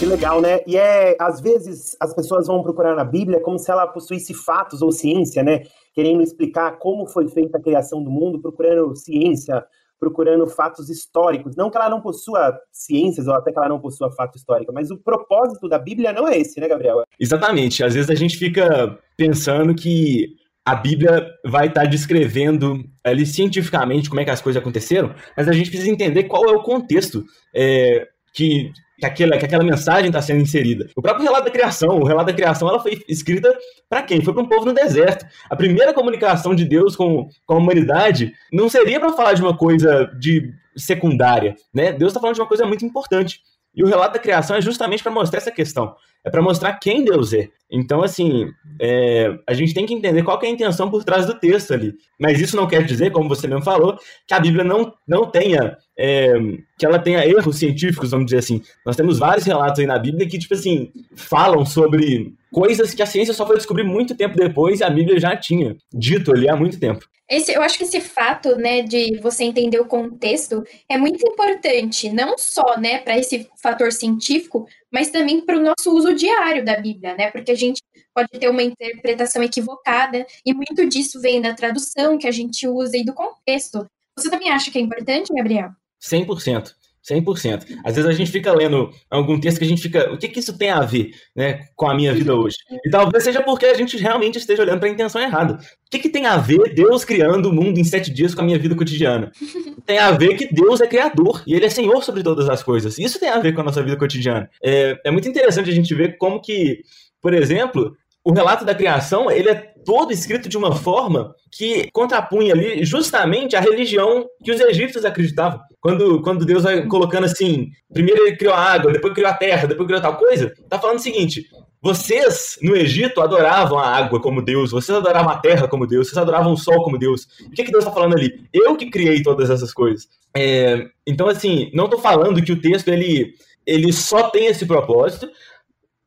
Legal, 0.05 0.41
né? 0.41 0.61
E 0.67 0.77
é, 0.77 1.15
às 1.19 1.41
vezes, 1.41 1.95
as 1.99 2.13
pessoas 2.13 2.47
vão 2.47 2.63
procurar 2.63 2.95
na 2.95 3.03
Bíblia 3.03 3.39
como 3.39 3.57
se 3.57 3.71
ela 3.71 3.87
possuísse 3.87 4.33
fatos 4.33 4.81
ou 4.81 4.91
ciência, 4.91 5.43
né? 5.43 5.61
Querendo 5.93 6.21
explicar 6.21 6.77
como 6.77 7.07
foi 7.07 7.27
feita 7.27 7.57
a 7.57 7.61
criação 7.61 8.03
do 8.03 8.09
mundo, 8.09 8.41
procurando 8.41 8.95
ciência, 8.95 9.63
procurando 9.99 10.47
fatos 10.47 10.89
históricos. 10.89 11.55
Não 11.55 11.69
que 11.69 11.77
ela 11.77 11.89
não 11.89 12.01
possua 12.01 12.57
ciências 12.71 13.27
ou 13.27 13.35
até 13.35 13.51
que 13.51 13.59
ela 13.59 13.69
não 13.69 13.79
possua 13.79 14.11
fato 14.11 14.35
histórico, 14.35 14.73
mas 14.73 14.89
o 14.89 14.97
propósito 14.97 15.69
da 15.69 15.77
Bíblia 15.77 16.11
não 16.11 16.27
é 16.27 16.39
esse, 16.39 16.59
né, 16.59 16.67
Gabriel? 16.67 17.03
Exatamente. 17.19 17.83
Às 17.83 17.93
vezes 17.93 18.09
a 18.09 18.15
gente 18.15 18.35
fica 18.35 18.97
pensando 19.15 19.75
que 19.75 20.35
a 20.65 20.75
Bíblia 20.75 21.27
vai 21.45 21.67
estar 21.67 21.85
descrevendo 21.85 22.83
ali 23.03 23.25
cientificamente 23.25 24.09
como 24.09 24.21
é 24.21 24.25
que 24.25 24.31
as 24.31 24.41
coisas 24.41 24.59
aconteceram, 24.61 25.13
mas 25.37 25.47
a 25.47 25.51
gente 25.51 25.69
precisa 25.69 25.91
entender 25.91 26.23
qual 26.23 26.45
é 26.45 26.51
o 26.51 26.63
contexto 26.63 27.23
é, 27.55 28.07
que 28.33 28.71
que 29.01 29.05
aquela, 29.05 29.37
que 29.37 29.45
aquela 29.45 29.63
mensagem 29.63 30.07
está 30.07 30.21
sendo 30.21 30.41
inserida. 30.41 30.87
O 30.95 31.01
próprio 31.01 31.25
relato 31.25 31.45
da 31.45 31.51
criação, 31.51 31.99
o 31.99 32.05
relato 32.05 32.27
da 32.27 32.33
criação, 32.33 32.69
ela 32.69 32.79
foi 32.79 33.03
escrita 33.07 33.51
para 33.89 34.03
quem? 34.03 34.21
Foi 34.21 34.33
para 34.33 34.43
um 34.43 34.47
povo 34.47 34.65
no 34.65 34.73
deserto. 34.73 35.25
A 35.49 35.55
primeira 35.55 35.93
comunicação 35.93 36.53
de 36.53 36.63
Deus 36.65 36.95
com, 36.95 37.27
com 37.45 37.53
a 37.55 37.57
humanidade 37.57 38.33
não 38.53 38.69
seria 38.69 38.99
para 38.99 39.13
falar 39.13 39.33
de 39.33 39.41
uma 39.41 39.57
coisa 39.57 40.05
de 40.19 40.53
secundária, 40.77 41.55
né? 41.73 41.91
Deus 41.91 42.11
está 42.11 42.19
falando 42.19 42.35
de 42.35 42.41
uma 42.41 42.47
coisa 42.47 42.65
muito 42.65 42.85
importante. 42.85 43.41
E 43.73 43.83
o 43.83 43.87
relato 43.87 44.13
da 44.13 44.19
criação 44.19 44.55
é 44.55 44.61
justamente 44.61 45.01
para 45.01 45.11
mostrar 45.11 45.37
essa 45.39 45.51
questão. 45.51 45.95
É 46.23 46.29
para 46.29 46.41
mostrar 46.41 46.73
quem 46.73 47.03
Deus 47.03 47.33
é. 47.33 47.49
Então, 47.71 48.03
assim, 48.03 48.51
é, 48.79 49.33
a 49.47 49.53
gente 49.53 49.73
tem 49.73 49.85
que 49.85 49.93
entender 49.93 50.23
qual 50.23 50.37
que 50.37 50.45
é 50.45 50.49
a 50.49 50.51
intenção 50.51 50.91
por 50.91 51.03
trás 51.03 51.25
do 51.25 51.39
texto 51.39 51.73
ali. 51.73 51.93
Mas 52.19 52.39
isso 52.39 52.55
não 52.55 52.67
quer 52.67 52.83
dizer, 52.83 53.11
como 53.11 53.29
você 53.29 53.47
mesmo 53.47 53.63
falou, 53.63 53.97
que 54.27 54.33
a 54.33 54.39
Bíblia 54.39 54.63
não, 54.63 54.93
não 55.07 55.25
tenha. 55.25 55.77
É, 55.97 56.33
que 56.77 56.85
ela 56.85 56.99
tenha 56.99 57.25
erros 57.25 57.57
científicos, 57.57 58.11
vamos 58.11 58.25
dizer 58.25 58.39
assim. 58.39 58.61
Nós 58.85 58.95
temos 58.95 59.17
vários 59.17 59.45
relatos 59.45 59.79
aí 59.79 59.85
na 59.85 59.97
Bíblia 59.97 60.27
que, 60.27 60.37
tipo 60.37 60.53
assim, 60.53 60.91
falam 61.15 61.65
sobre 61.65 62.33
coisas 62.51 62.93
que 62.93 63.01
a 63.01 63.05
ciência 63.05 63.33
só 63.33 63.47
foi 63.47 63.55
descobrir 63.55 63.83
muito 63.83 64.15
tempo 64.15 64.35
depois 64.35 64.81
e 64.81 64.83
a 64.83 64.89
Bíblia 64.89 65.19
já 65.19 65.35
tinha 65.37 65.75
dito 65.93 66.31
ali 66.31 66.49
há 66.49 66.55
muito 66.55 66.79
tempo. 66.79 67.05
Esse, 67.29 67.53
eu 67.53 67.61
acho 67.61 67.77
que 67.77 67.85
esse 67.85 68.01
fato, 68.01 68.57
né, 68.57 68.81
de 68.81 69.17
você 69.21 69.45
entender 69.45 69.79
o 69.79 69.85
contexto 69.85 70.65
é 70.89 70.97
muito 70.97 71.25
importante, 71.25 72.11
não 72.11 72.37
só, 72.37 72.77
né, 72.77 72.97
para 72.97 73.17
esse 73.17 73.47
fator 73.55 73.93
científico, 73.93 74.67
mas 74.91 75.09
também 75.09 75.41
para 75.41 75.57
o 75.57 75.61
nosso 75.61 75.95
uso 75.95 76.13
diário 76.13 76.65
da 76.65 76.79
Bíblia, 76.79 77.15
né? 77.15 77.31
Porque 77.31 77.51
a 77.51 77.55
gente 77.55 77.81
pode 78.13 78.29
ter 78.29 78.49
uma 78.49 78.61
interpretação 78.63 79.41
equivocada 79.41 80.25
e 80.45 80.53
muito 80.53 80.87
disso 80.87 81.21
vem 81.21 81.41
da 81.41 81.53
tradução 81.53 82.17
que 82.17 82.27
a 82.27 82.31
gente 82.31 82.67
usa 82.67 82.97
e 82.97 83.05
do 83.05 83.13
contexto. 83.13 83.85
Você 84.17 84.29
também 84.29 84.49
acha 84.49 84.69
que 84.69 84.77
é 84.77 84.81
importante, 84.81 85.33
Gabriel? 85.33 85.69
100%. 86.01 86.75
100%. 87.09 87.65
Às 87.83 87.95
vezes 87.95 88.09
a 88.09 88.13
gente 88.13 88.31
fica 88.31 88.53
lendo 88.53 88.91
algum 89.09 89.39
texto 89.39 89.57
que 89.57 89.65
a 89.65 89.67
gente 89.67 89.81
fica, 89.81 90.11
o 90.13 90.17
que 90.17 90.27
que 90.27 90.39
isso 90.39 90.57
tem 90.57 90.69
a 90.69 90.81
ver, 90.81 91.11
né, 91.35 91.67
com 91.75 91.89
a 91.89 91.95
minha 91.95 92.13
vida 92.13 92.35
hoje? 92.35 92.57
E 92.85 92.89
talvez 92.89 93.23
seja 93.23 93.41
porque 93.41 93.65
a 93.65 93.73
gente 93.73 93.97
realmente 93.97 94.37
esteja 94.37 94.61
olhando 94.61 94.79
para 94.79 94.89
a 94.89 94.91
intenção 94.91 95.21
errada. 95.21 95.55
O 95.55 95.89
que 95.89 95.99
que 95.99 96.09
tem 96.09 96.25
a 96.25 96.37
ver 96.37 96.73
Deus 96.73 97.03
criando 97.03 97.49
o 97.49 97.53
mundo 97.53 97.79
em 97.79 97.83
sete 97.83 98.11
dias 98.11 98.35
com 98.35 98.41
a 98.41 98.45
minha 98.45 98.59
vida 98.59 98.75
cotidiana? 98.75 99.31
Tem 99.85 99.97
a 99.97 100.11
ver 100.11 100.35
que 100.35 100.53
Deus 100.53 100.79
é 100.79 100.87
criador 100.87 101.43
e 101.45 101.53
Ele 101.53 101.65
é 101.65 101.69
Senhor 101.69 102.03
sobre 102.03 102.23
todas 102.23 102.47
as 102.47 102.61
coisas. 102.61 102.97
Isso 102.99 103.19
tem 103.19 103.29
a 103.29 103.39
ver 103.39 103.53
com 103.53 103.61
a 103.61 103.63
nossa 103.63 103.81
vida 103.81 103.97
cotidiana. 103.97 104.49
É, 104.63 104.97
é 105.05 105.11
muito 105.11 105.27
interessante 105.27 105.69
a 105.69 105.73
gente 105.73 105.93
ver 105.95 106.17
como 106.17 106.39
que, 106.39 106.81
por 107.19 107.33
exemplo, 107.33 107.97
o 108.23 108.31
relato 108.31 108.63
da 108.63 108.75
criação 108.75 109.31
ele 109.31 109.49
é 109.49 109.55
todo 109.83 110.13
escrito 110.13 110.47
de 110.47 110.57
uma 110.57 110.75
forma 110.75 111.35
que 111.51 111.89
contrapunha 111.91 112.53
ali 112.53 112.85
justamente 112.85 113.55
a 113.55 113.59
religião 113.59 114.27
que 114.43 114.51
os 114.51 114.61
egípcios 114.61 115.03
acreditavam. 115.03 115.59
Quando, 115.81 116.21
quando 116.21 116.45
Deus 116.45 116.63
vai 116.63 116.85
colocando 116.85 117.25
assim, 117.25 117.71
primeiro 117.91 118.21
ele 118.21 118.37
criou 118.37 118.53
a 118.53 118.59
água, 118.59 118.93
depois 118.93 119.13
criou 119.13 119.29
a 119.29 119.33
terra, 119.33 119.67
depois 119.67 119.87
criou 119.87 120.01
tal 120.01 120.15
coisa, 120.15 120.53
tá 120.69 120.77
falando 120.77 120.99
o 120.99 121.01
seguinte: 121.01 121.47
vocês 121.81 122.59
no 122.61 122.75
Egito 122.75 123.19
adoravam 123.19 123.79
a 123.79 123.87
água 123.87 124.21
como 124.21 124.43
Deus, 124.43 124.69
vocês 124.69 124.95
adoravam 124.95 125.31
a 125.31 125.39
terra 125.39 125.67
como 125.67 125.87
Deus, 125.87 126.07
vocês 126.07 126.17
adoravam 126.17 126.53
o 126.53 126.57
sol 126.57 126.83
como 126.83 126.99
Deus. 126.99 127.27
O 127.47 127.49
que, 127.49 127.63
que 127.63 127.71
Deus 127.71 127.83
está 127.83 127.91
falando 127.91 128.13
ali? 128.13 128.47
Eu 128.53 128.75
que 128.77 128.91
criei 128.91 129.23
todas 129.23 129.49
essas 129.49 129.73
coisas. 129.73 130.07
É, 130.37 130.85
então, 131.07 131.27
assim, 131.27 131.71
não 131.73 131.85
estou 131.85 131.99
falando 131.99 132.41
que 132.43 132.51
o 132.51 132.61
texto 132.61 132.87
ele, 132.89 133.33
ele 133.65 133.91
só 133.91 134.29
tem 134.29 134.45
esse 134.45 134.67
propósito, 134.67 135.27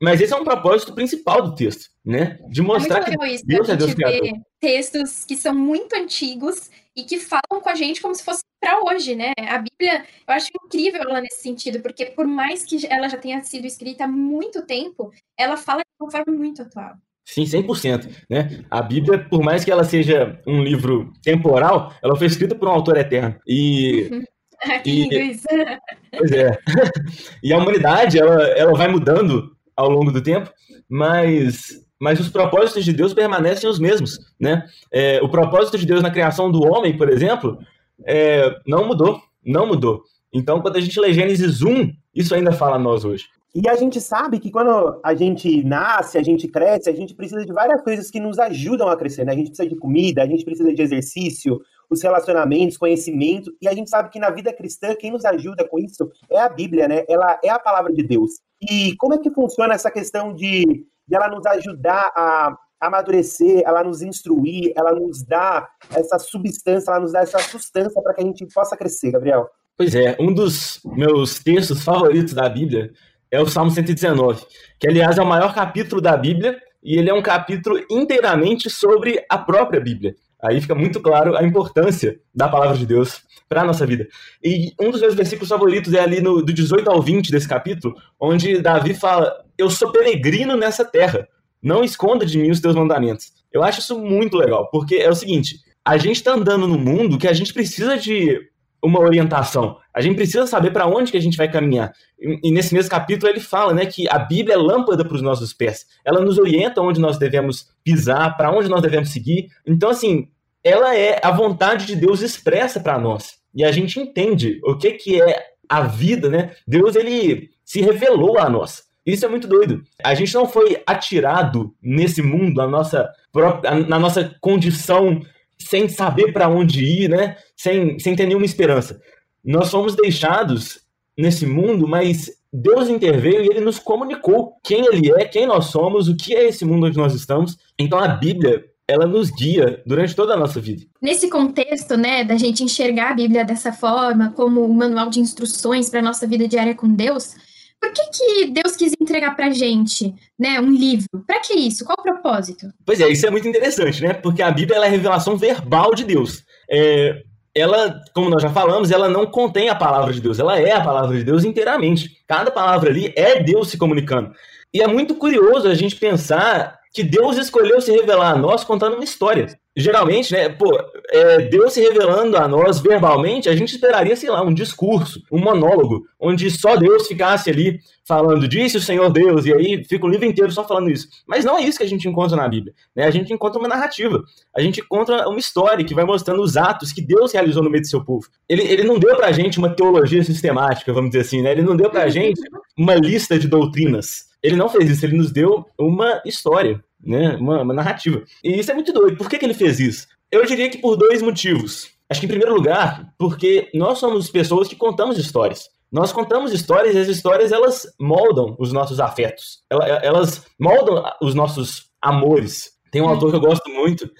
mas 0.00 0.21
esse 0.21 0.33
é 0.33 0.37
um 0.37 0.45
propósito 0.45 0.95
principal 0.95 1.43
do 1.43 1.54
texto, 1.57 1.90
né? 2.04 2.38
De 2.49 2.62
mostrar 2.62 3.00
é 3.00 3.04
que 3.04 3.26
isso, 3.26 3.45
Deus 3.45 3.69
é 3.69 3.75
Deus 3.75 3.95
criador. 3.95 4.21
textos 4.61 5.25
que 5.25 5.37
são 5.37 5.54
muito 5.54 5.97
antigos 5.97 6.71
e 6.97 7.05
que 7.05 7.19
falam 7.19 7.61
com 7.63 7.69
a 7.69 7.75
gente 7.75 8.01
como 8.01 8.15
se 8.15 8.25
fosse 8.25 8.43
para 8.61 8.81
hoje, 8.85 9.15
né? 9.15 9.33
A 9.37 9.59
Bíblia, 9.59 10.05
eu 10.27 10.35
acho 10.35 10.49
incrível 10.65 11.03
ela 11.03 11.21
nesse 11.21 11.43
sentido, 11.43 11.81
porque 11.81 12.07
por 12.07 12.27
mais 12.27 12.65
que 12.65 12.87
ela 12.87 13.09
já 13.09 13.17
tenha 13.17 13.43
sido 13.43 13.67
escrita 13.67 14.05
há 14.05 14.09
muito 14.09 14.65
tempo, 14.65 15.13
ela 15.37 15.57
fala 15.57 15.81
de 15.81 16.05
uma 16.05 16.11
forma 16.11 16.33
muito 16.33 16.63
atual. 16.63 16.95
Sim, 17.27 17.45
100%. 17.45 18.09
Né? 18.29 18.65
A 18.71 18.83
Bíblia, 18.83 19.19
por 19.19 19.43
mais 19.43 19.65
que 19.65 19.71
ela 19.71 19.85
seja 19.85 20.41
um 20.47 20.63
livro 20.63 21.13
temporal, 21.23 21.95
ela 22.03 22.17
foi 22.17 22.27
escrita 22.27 22.55
por 22.55 22.69
um 22.69 22.73
autor 22.73 22.97
eterno. 22.99 23.37
E 23.47 24.11
que 24.83 24.91
E-. 24.91 25.41
Pois 26.17 26.31
é. 26.31 26.57
e 27.43 27.53
a 27.53 27.59
humanidade, 27.59 28.19
ela, 28.19 28.43
ela 28.51 28.73
vai 28.75 28.89
mudando 28.89 29.57
ao 29.77 29.91
longo 29.91 30.13
do 30.13 30.23
tempo, 30.23 30.53
mas, 30.89 31.84
mas 32.01 32.21
os 32.21 32.29
propósitos 32.29 32.85
de 32.85 32.93
Deus 32.93 33.15
permanecem 33.15 33.69
os 33.69 33.79
mesmos, 33.79 34.19
né? 34.39 34.67
É, 34.93 35.21
o 35.23 35.29
propósito 35.29 35.79
de 35.79 35.87
Deus 35.87 36.03
na 36.03 36.11
criação 36.11 36.51
do 36.51 36.63
homem, 36.63 36.97
por 36.97 37.09
exemplo, 37.09 37.59
é, 38.05 38.55
não 38.67 38.87
mudou, 38.87 39.21
não 39.45 39.67
mudou. 39.67 40.03
Então, 40.33 40.61
quando 40.61 40.77
a 40.77 40.81
gente 40.81 40.99
lê 40.99 41.13
Gênesis 41.13 41.63
1, 41.63 41.93
isso 42.15 42.35
ainda 42.35 42.53
fala 42.53 42.77
a 42.77 42.79
nós 42.79 43.05
hoje. 43.05 43.27
E 43.55 43.69
a 43.69 43.77
gente 43.77 44.01
sabe 44.01 44.41
que 44.41 44.51
quando 44.51 45.01
a 45.05 45.15
gente 45.15 45.63
nasce, 45.63 46.19
a 46.19 46.23
gente 46.25 46.49
cresce, 46.49 46.91
a 46.91 46.93
gente 46.93 47.15
precisa 47.15 47.47
de 47.47 47.53
várias 47.53 47.81
coisas 47.83 48.11
que 48.11 48.19
nos 48.19 48.37
ajudam 48.37 48.89
a 48.89 48.97
crescer, 48.97 49.25
né? 49.25 49.33
A 49.33 49.37
gente 49.37 49.51
precisa 49.51 49.69
de 49.69 49.77
comida, 49.77 50.25
a 50.25 50.27
gente 50.27 50.45
precisa 50.45 50.75
de 50.75 50.83
exercício, 50.83 51.61
os 51.89 52.03
relacionamentos, 52.03 52.77
conhecimento, 52.77 53.53
e 53.63 53.69
a 53.69 53.73
gente 53.73 53.89
sabe 53.89 54.11
que 54.11 54.19
na 54.19 54.31
vida 54.31 54.53
cristã 54.53 54.93
quem 54.97 55.13
nos 55.13 55.25
ajuda 55.25 55.69
com 55.69 55.79
isso 55.79 56.11
é 56.29 56.41
a 56.41 56.49
Bíblia, 56.49 56.89
né? 56.89 57.05
Ela 57.09 57.39
é 57.45 57.51
a 57.51 57.59
palavra 57.61 57.93
de 57.93 58.03
Deus. 58.03 58.33
E 58.61 58.97
como 58.97 59.15
é 59.15 59.19
que 59.19 59.31
funciona 59.31 59.75
essa 59.75 59.91
questão 59.91 60.35
de, 60.35 60.85
de 61.07 61.15
ela 61.15 61.29
nos 61.29 61.45
ajudar 61.47 62.11
a 62.17 62.57
amadurecer, 62.81 63.63
ela 63.65 63.83
nos 63.83 64.03
instruir, 64.03 64.73
ela 64.77 64.93
nos 64.93 65.25
dá 65.25 65.69
essa 65.95 66.19
substância, 66.19 66.91
ela 66.91 67.01
nos 67.01 67.13
dá 67.13 67.21
essa 67.21 67.39
sustância 67.39 68.01
para 68.03 68.15
que 68.15 68.23
a 68.23 68.25
gente 68.25 68.47
possa 68.53 68.77
crescer, 68.77 69.11
Gabriel? 69.13 69.49
Pois 69.77 69.95
é, 69.95 70.17
um 70.21 70.33
dos 70.33 70.81
meus 70.85 71.39
textos 71.39 71.83
favoritos 71.83 72.35
da 72.35 72.49
Bíblia 72.49 72.93
é 73.31 73.41
o 73.41 73.47
Salmo 73.47 73.71
119, 73.71 74.45
que 74.79 74.89
aliás 74.89 75.19
é 75.19 75.23
o 75.23 75.27
maior 75.27 75.55
capítulo 75.55 76.01
da 76.01 76.17
Bíblia 76.17 76.57
e 76.83 76.99
ele 76.99 77.11
é 77.11 77.15
um 77.15 77.23
capítulo 77.23 77.83
inteiramente 77.91 78.71
sobre 78.71 79.25
a 79.29 79.39
própria 79.39 79.81
Bíblia. 79.81 80.15
Aí 80.45 80.61
fica 80.61 80.75
muito 80.75 81.01
claro 81.01 81.37
a 81.37 81.43
importância 81.43 82.21
da 82.35 82.49
palavra 82.49 82.77
de 82.77 82.85
Deus 82.85 83.23
para 83.49 83.63
a 83.63 83.65
nossa 83.65 83.87
vida. 83.87 84.07
E 84.43 84.73
um 84.81 84.91
dos 84.91 85.01
meus 85.01 85.15
versículos 85.15 85.49
favoritos 85.49 85.95
é 85.95 86.01
ali 86.01 86.21
no, 86.21 86.43
do 86.43 86.53
18 86.53 86.91
ao 86.91 87.01
20 87.01 87.31
desse 87.31 87.49
capítulo, 87.49 87.95
onde 88.21 88.61
Davi 88.61 88.95
fala: 88.95 89.33
Eu 89.57 89.71
sou 89.71 89.91
peregrino 89.91 90.57
nessa 90.57 90.85
terra, 90.85 91.27
não 91.63 91.83
esconda 91.83 92.27
de 92.27 92.37
mim 92.37 92.51
os 92.51 92.61
teus 92.61 92.75
mandamentos. 92.75 93.33
Eu 93.53 93.63
acho 93.63 93.81
isso 93.81 93.99
muito 93.99 94.37
legal, 94.37 94.69
porque 94.71 94.97
é 94.97 95.09
o 95.09 95.15
seguinte: 95.15 95.61
a 95.85 95.97
gente 95.97 96.17
está 96.17 96.33
andando 96.33 96.67
num 96.67 96.79
mundo 96.79 97.19
que 97.19 97.29
a 97.29 97.33
gente 97.33 97.55
precisa 97.55 97.97
de 97.97 98.39
uma 98.85 99.01
orientação. 99.01 99.79
A 99.95 100.01
gente 100.03 100.17
precisa 100.17 100.47
saber 100.47 100.71
para 100.71 100.87
onde 100.87 101.11
que 101.11 101.17
a 101.17 101.21
gente 101.21 101.39
vai 101.39 101.51
caminhar. 101.51 101.93
E, 102.21 102.49
e 102.49 102.53
nesse 102.53 102.75
mesmo 102.75 102.91
capítulo 102.91 103.33
ele 103.33 103.41
fala, 103.41 103.73
né, 103.73 103.87
que 103.87 104.07
a 104.11 104.19
Bíblia 104.19 104.55
é 104.55 104.59
lâmpada 104.59 105.05
para 105.05 105.15
os 105.15 105.23
nossos 105.23 105.55
pés. 105.55 105.87
Ela 106.05 106.21
nos 106.21 106.39
orienta 106.39 106.83
onde 106.83 107.01
nós 107.01 107.17
devemos 107.17 107.71
pisar, 107.83 108.37
para 108.37 108.53
onde 108.53 108.69
nós 108.69 108.83
devemos 108.83 109.09
seguir. 109.09 109.49
Então 109.67 109.89
assim, 109.89 110.29
ela 110.64 110.97
é 110.97 111.21
a 111.23 111.30
vontade 111.30 111.87
de 111.87 111.94
Deus 111.94 112.23
expressa 112.23 112.80
para 112.80 112.99
nós. 112.99 113.35
E 113.54 113.62
a 113.62 113.71
gente 113.71 114.00
entende 114.00 114.61
o 114.64 114.76
que 114.76 114.92
que 114.92 115.23
é 115.23 115.44
a 115.68 115.83
vida, 115.83 116.28
né? 116.28 116.52
Deus 116.66 116.97
ele 116.97 117.50
se 117.64 117.80
revelou 117.80 118.38
a 118.38 118.49
nós. 118.49 118.85
Isso 119.06 119.25
é 119.26 119.28
muito 119.28 119.47
doido. 119.47 119.83
A 120.02 120.14
gente 120.14 120.33
não 120.35 120.49
foi 120.49 120.83
atirado 120.87 121.75
nesse 121.83 122.23
mundo, 122.23 122.61
a 122.62 122.66
nossa 122.66 123.11
própria, 123.30 123.75
na 123.75 123.99
nossa 123.99 124.35
condição 124.40 125.21
sem 125.59 125.88
saber 125.88 126.33
para 126.33 126.49
onde 126.49 126.85
ir, 126.85 127.09
né? 127.09 127.37
Sem, 127.56 127.99
sem 127.99 128.16
ter 128.16 128.26
nenhuma 128.26 128.47
esperança. 128.47 129.00
Nós 129.44 129.71
fomos 129.71 129.94
deixados 129.94 130.80
nesse 131.16 131.47
mundo, 131.47 131.87
mas 131.87 132.30
Deus 132.52 132.88
interveio 132.88 133.42
e 133.42 133.49
ele 133.49 133.61
nos 133.61 133.78
comunicou 133.78 134.54
quem 134.62 134.87
ele 134.87 135.12
é, 135.12 135.25
quem 135.26 135.47
nós 135.47 135.66
somos, 135.66 136.09
o 136.09 136.16
que 136.16 136.35
é 136.35 136.47
esse 136.47 136.64
mundo 136.64 136.87
onde 136.87 136.97
nós 136.97 137.14
estamos. 137.14 137.59
Então 137.78 137.99
a 137.99 138.09
Bíblia, 138.09 138.64
ela 138.88 139.07
nos 139.07 139.31
guia 139.31 139.83
durante 139.87 140.14
toda 140.14 140.35
a 140.35 140.37
nossa 140.37 140.61
vida. 140.61 140.85
Nesse 141.00 141.29
contexto, 141.29 141.97
né, 141.97 142.23
da 142.25 142.37
gente 142.37 142.62
enxergar 142.62 143.11
a 143.11 143.14
Bíblia 143.14 143.45
dessa 143.45 143.73
forma, 143.73 144.33
como 144.33 144.64
um 144.64 144.73
manual 144.73 145.09
de 145.09 145.21
instruções 145.21 145.88
para 145.88 146.03
nossa 146.03 146.26
vida 146.26 146.47
diária 146.47 146.75
com 146.75 146.88
Deus, 146.88 147.35
por 147.81 147.93
que, 147.93 148.03
que 148.11 148.47
Deus 148.50 148.76
quis 148.76 148.95
entregar 149.00 149.35
pra 149.37 149.50
gente, 149.50 150.14
né, 150.38 150.61
um 150.61 150.71
livro? 150.71 151.07
Para 151.26 151.41
que 151.41 151.55
isso? 151.55 151.85
Qual 151.85 151.97
o 151.99 152.03
propósito? 152.03 152.67
Pois 152.85 153.00
é, 153.00 153.09
isso 153.09 153.26
é 153.26 153.31
muito 153.31 153.49
interessante, 153.49 154.03
né? 154.03 154.14
Porque 154.14 154.43
a 154.43 154.50
Bíblia 154.50 154.79
é 154.79 154.87
a 154.87 154.91
revelação 154.91 155.37
verbal 155.37 155.95
de 155.95 156.05
Deus. 156.05 156.45
É, 156.71 157.23
ela, 157.55 158.00
como 158.14 158.31
nós 158.31 158.43
já 158.43 158.50
falamos, 158.50 158.91
ela 158.91 159.09
não 159.09 159.26
contém 159.26 159.69
a 159.69 159.75
palavra 159.75 160.12
de 160.12 160.21
Deus, 160.21 160.38
ela 160.38 160.59
é 160.59 160.73
a 160.73 160.83
palavra 160.83 161.17
de 161.17 161.25
Deus 161.25 161.45
inteiramente. 161.45 162.23
Cada 162.26 162.50
palavra 162.50 162.91
ali 162.91 163.12
é 163.17 163.43
Deus 163.43 163.69
se 163.69 163.79
comunicando. 163.79 164.33
E 164.73 164.83
é 164.83 164.87
muito 164.87 165.14
curioso 165.14 165.69
a 165.69 165.75
gente 165.75 165.97
pensar 165.97 166.79
que 166.95 167.03
Deus 167.03 167.37
escolheu 167.37 167.81
se 167.81 167.91
revelar 167.91 168.31
a 168.31 168.39
nós 168.39 168.63
contando 168.63 168.95
uma 168.95 169.03
história. 169.03 169.49
Geralmente, 169.77 170.33
né, 170.33 170.49
pô, 170.49 170.71
é, 171.11 171.41
Deus 171.49 171.73
se 171.73 171.81
revelando 171.81 172.37
a 172.37 172.47
nós 172.47 172.79
verbalmente, 172.79 173.49
a 173.49 173.57
gente 173.57 173.75
esperaria, 173.75 174.15
sei 174.15 174.31
lá, 174.31 174.41
um 174.41 174.55
discurso, 174.55 175.21
um 175.33 175.41
monólogo, 175.41 176.05
onde 176.21 176.49
só 176.49 176.77
Deus 176.77 177.09
ficasse 177.09 177.51
ali 177.51 177.81
falando, 178.07 178.47
disse 178.47 178.77
o 178.77 178.81
Senhor 178.81 179.11
Deus, 179.11 179.45
e 179.45 179.53
aí 179.53 179.85
fica 179.85 180.07
o 180.07 180.09
livro 180.09 180.25
inteiro 180.25 180.53
só 180.53 180.63
falando 180.63 180.89
isso. 180.89 181.09
Mas 181.27 181.45
não 181.45 181.59
é 181.59 181.63
isso 181.63 181.79
que 181.79 181.85
a 181.85 181.89
gente 181.89 182.09
encontra 182.09 182.37
na 182.37 182.49
Bíblia. 182.49 182.73
Né? 182.95 183.05
A 183.05 183.11
gente 183.11 183.33
encontra 183.33 183.59
uma 183.59 183.67
narrativa, 183.67 184.23
a 184.57 184.61
gente 184.61 184.81
encontra 184.81 185.29
uma 185.29 185.41
história 185.41 185.85
que 185.85 185.95
vai 185.95 186.05
mostrando 186.05 186.41
os 186.41 186.57
atos 186.57 186.93
que 186.93 187.03
Deus 187.03 187.33
realizou 187.33 187.65
no 187.65 187.71
meio 187.71 187.83
do 187.83 187.89
seu 187.89 188.05
povo. 188.05 188.29
Ele, 188.49 188.63
ele 188.63 188.85
não 188.85 189.01
deu 189.01 189.17
pra 189.17 189.33
gente 189.33 189.59
uma 189.59 189.75
teologia 189.75 190.23
sistemática, 190.23 190.93
vamos 190.93 191.11
dizer 191.11 191.23
assim, 191.23 191.43
né? 191.43 191.51
Ele 191.51 191.63
não 191.63 191.77
deu 191.77 191.91
pra 191.91 192.09
gente 192.09 192.41
uma 192.79 192.95
lista 192.95 193.37
de 193.37 193.49
doutrinas. 193.49 194.33
Ele 194.45 194.57
não 194.57 194.69
fez 194.69 194.91
isso, 194.91 195.07
ele 195.07 195.17
nos 195.17 195.33
deu 195.33 195.67
uma 195.79 196.21
história, 196.23 196.85
né? 197.03 197.35
Uma, 197.37 197.63
uma 197.63 197.73
narrativa. 197.73 198.23
E 198.45 198.61
isso 198.61 198.71
é 198.71 198.75
muito 198.75 198.93
doido. 198.93 199.17
Por 199.17 199.27
que, 199.27 199.39
que 199.39 199.47
ele 199.47 199.55
fez 199.55 199.81
isso? 199.81 200.07
Eu 200.31 200.45
diria 200.45 200.69
que 200.69 200.77
por 200.77 200.97
dois 200.97 201.23
motivos. 201.23 201.89
Acho 202.11 202.21
que, 202.21 202.27
em 202.27 202.29
primeiro 202.29 202.55
lugar, 202.55 203.11
porque 203.19 203.71
nós 203.73 203.99
somos 203.99 204.29
pessoas 204.29 204.69
que 204.69 204.77
contamos 204.77 205.17
histórias. 205.17 205.71
Nós 205.91 206.13
contamos 206.13 206.53
histórias 206.53 206.95
e 206.95 206.99
as 206.99 207.09
histórias 207.09 207.53
elas 207.53 207.87
moldam 207.99 208.55
os 208.59 208.71
nossos 208.71 209.01
afetos. 209.01 209.63
Elas 209.71 210.45
moldam 210.61 211.03
os 211.23 211.35
nossos 211.35 211.87
amores. 212.03 212.73
Tem 212.91 213.01
um 213.01 213.09
autor 213.09 213.31
que 213.31 213.37
eu 213.37 213.41
gosto 213.41 213.71
muito, 213.71 214.11